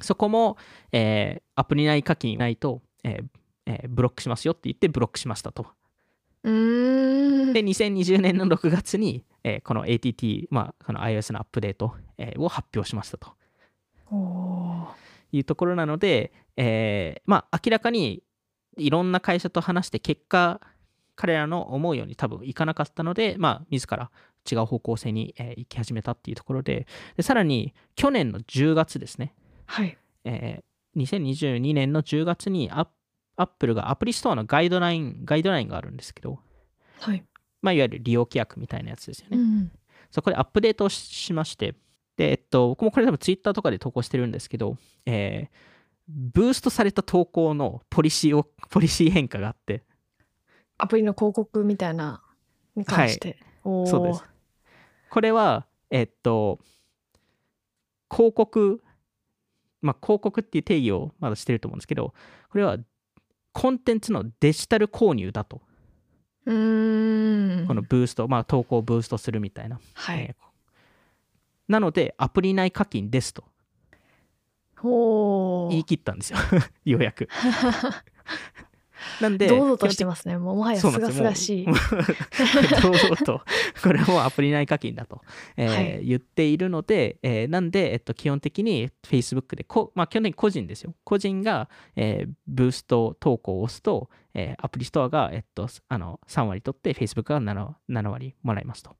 [0.00, 0.56] そこも、
[0.92, 3.24] えーアプリ内課金ないと、えー
[3.66, 5.66] えーブロックしますよって言ってブロックしましたと。
[7.52, 13.34] で、2020年の6月に、えーこの ATT、まあ、この iOS のアップデート、えーを発表しましたと。
[15.32, 18.22] いうところなので、えーまあ、明らかに
[18.76, 20.60] いろんな会社と話して結果、
[21.16, 24.10] 彼らの思うように多分いかなかったので、まあ、自ら
[24.50, 26.86] 違う方向性に、えー行き始めたっていうところで
[27.16, 29.34] で、さらに去年の10月ですね、
[29.66, 29.98] はい。
[30.24, 32.88] えー2022年の10月にア
[33.36, 36.38] ップルがアプリストアのガイドライン、ガイドラインがあるんですけど、
[37.00, 37.22] はい、
[37.60, 39.36] まあ、いわゆる利用規約みたいなやつですよね。
[39.36, 39.70] うん
[40.10, 41.74] そこでアップデートをししまして、
[42.16, 45.76] で、えっと、僕もこれ多分ツイッターとかで投稿してるんですけど、えー
[46.08, 49.82] ブーストされた投稿のポリシーを、 ポリシー変化があって、
[50.78, 52.22] アプリの広告みたいな
[52.76, 53.86] に関して、おー。
[53.86, 54.24] そうです。
[55.10, 56.60] これは、えっと、
[58.10, 58.82] 広告、
[59.82, 62.14] まあ、広告っていう定義をまだしてると思うんですけど、
[62.50, 62.78] これは
[63.52, 65.60] コンテンツのデジタル購入だと、
[66.44, 69.80] このブースト、まあ、投稿をブーストするみたいな。
[69.94, 70.46] はい、えー
[71.68, 73.44] なので、アプリ内課金ですと。
[75.70, 76.38] 言い切ったんですよ、
[76.84, 77.28] ようやく。
[79.20, 81.66] なんで、堂々としてまますねもうもはやすがすがしい
[82.82, 83.42] 堂々と、
[83.82, 85.22] これはもうアプリ内課金だと、
[85.56, 90.94] えーはい言っているので、えーなんで、えっと、基本的に Facebook でこ、まあ、基本的に個人ですよ。
[91.04, 98.96] 個人が、えーブースト投稿を押すと、えーアプリストアが、えっと、あの3割取って Facebook が 7, 7割もらいますと。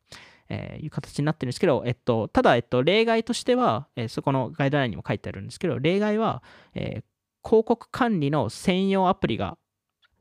[0.49, 6.43] えーいう形になってるんですけど、えっと、ただ、えっと、例外としては、えーそこのガイドラインにも書いてあるんですけど、例外は、
[6.75, 7.03] えー
[7.49, 9.57] 広告管理の専用アプリが、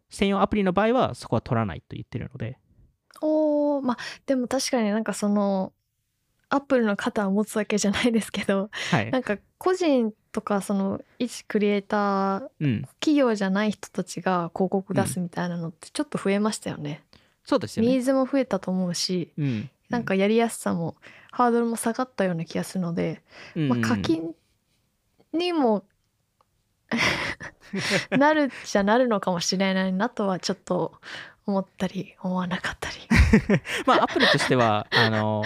[0.10, 2.58] 専用アプリの場合はそこは取らないと言ってるので、
[3.22, 5.74] おーまあでも確かになんかその
[6.50, 9.20] アップルの肩を持つわけじゃないですけどはいな。
[9.20, 17.04] んか個人とかその一クリエイターうん、企業じゃない人たちが広告出すみたいなのってちょっと増えましたよね。
[17.44, 17.92] そうですよね。
[17.92, 20.96] ニーズも増えたと思うしうん、なんかやりやすさも
[21.32, 23.22] ハードルも下がったような気がするので、
[23.56, 24.34] うん、まあ、課金
[25.34, 25.84] にも
[28.18, 30.94] なるじゃなるのかもしれないなとはちょっと
[31.46, 32.96] 思ったり思わなかったり。
[33.86, 35.44] まあ、アプリとしては、あの、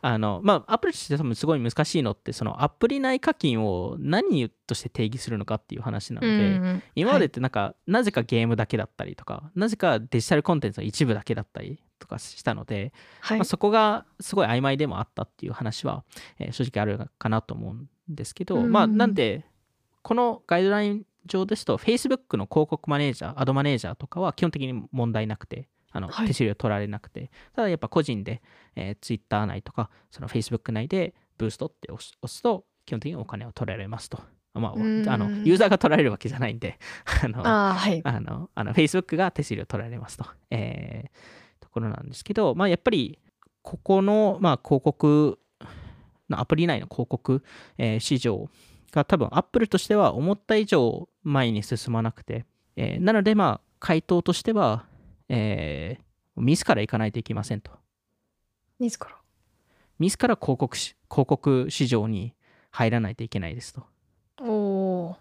[0.00, 13.38] あの、まあ、アプリとして多分すごい難しいのって、そのアプリ内課金を何として定義するのかっていう話なので、うん今までってなんか、なぜかゲームだけだったりとか、なぜかデジタルコンテンツの一部だけだったりとかしたので、はい。
[13.38, 16.04] まあ、そこがすごい曖昧でもあったっていう話は、
[16.38, 18.72] えー正直あるかなと思うんですけど、うん。
[18.72, 19.46] まあなんで
[20.02, 28.42] このガイドライン上ですと Facebook の広告マネージャーアドマネージャーとかは基本的に問題なくてあの、はい手数料取られなくてただやっぱ個人で、
[28.76, 34.20] えー Twitter 内とかその Facebook 内でブーストって押す押すと基本的にお金を取られますと。
[34.54, 36.78] まあ、うんあのユーザーが取られるわけじゃないんで
[37.22, 38.00] あのああはい。
[38.02, 41.10] あの、あの Facebook が手数料取られますと、えー
[41.60, 43.18] ところなんですけど、まあ、やっぱり、
[43.62, 45.38] ここの、まあ、広告
[46.30, 47.44] のアプリ内の広告、
[47.76, 48.48] えー市場
[48.92, 52.44] が多分、Apple としては思った以上前に進まなくて、
[52.76, 54.86] えーなので、まあ、回答としては、
[55.28, 56.02] えー
[56.40, 57.72] 自ら行かないといけませんと。
[58.78, 59.08] 自ら？
[59.98, 62.32] 自ら広告し広告市場に
[62.70, 63.84] 入らないといけないですと。
[64.40, 65.12] おお。
[65.12, 65.16] っ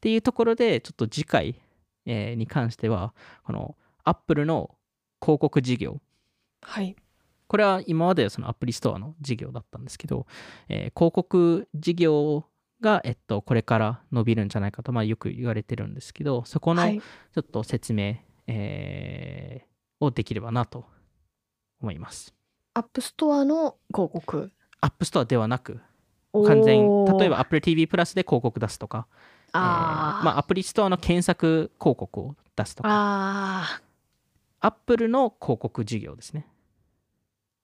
[0.00, 1.60] ていうところで、ちょっと次回、
[2.04, 3.14] えーに関しては、
[3.44, 4.74] この Apple の
[5.22, 6.00] 広告事業、
[6.62, 6.96] はい。
[7.46, 10.26] これは今まではそのアプリストアの事業だったんですけど、
[10.68, 12.44] えー広告事業
[12.80, 18.16] が、えっと、これから伸びるんじゃないかと、まあ、よく言われてるんですけど、そこの、はい、ちょっと説明、
[18.46, 20.84] えーをできればなと
[21.80, 22.34] 思います。
[22.74, 24.52] アップストアの広告？
[24.82, 25.80] アップストアではなく、
[26.34, 29.06] 完全に、例えば Apple TV プラスで広告出すとか、
[29.52, 33.80] あー、えーまあ、アプリストアの検索広告を出すとか、あ
[34.60, 36.46] アップルの広告事業ですね。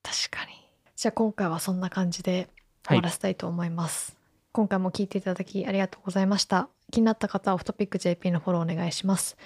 [0.04, 0.56] ー確かに。
[0.96, 2.48] じゃあ今回はそんな感じではい
[2.86, 4.16] 終わらせたいと思います。
[4.52, 6.68] 今回も聞いていただきありがとうございました。
[6.90, 9.38] 気になった方はオフトピック JP のフォローお願いします。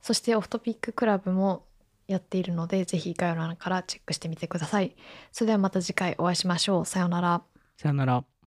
[0.00, 1.66] そしてオフトピッククラブも
[2.06, 4.96] やっているので、ぜひ概要欄からチェックしてみてください。
[5.30, 6.86] それではまた次回お会いしましょう。
[6.86, 7.42] さようなら。
[7.76, 8.35] さよなら。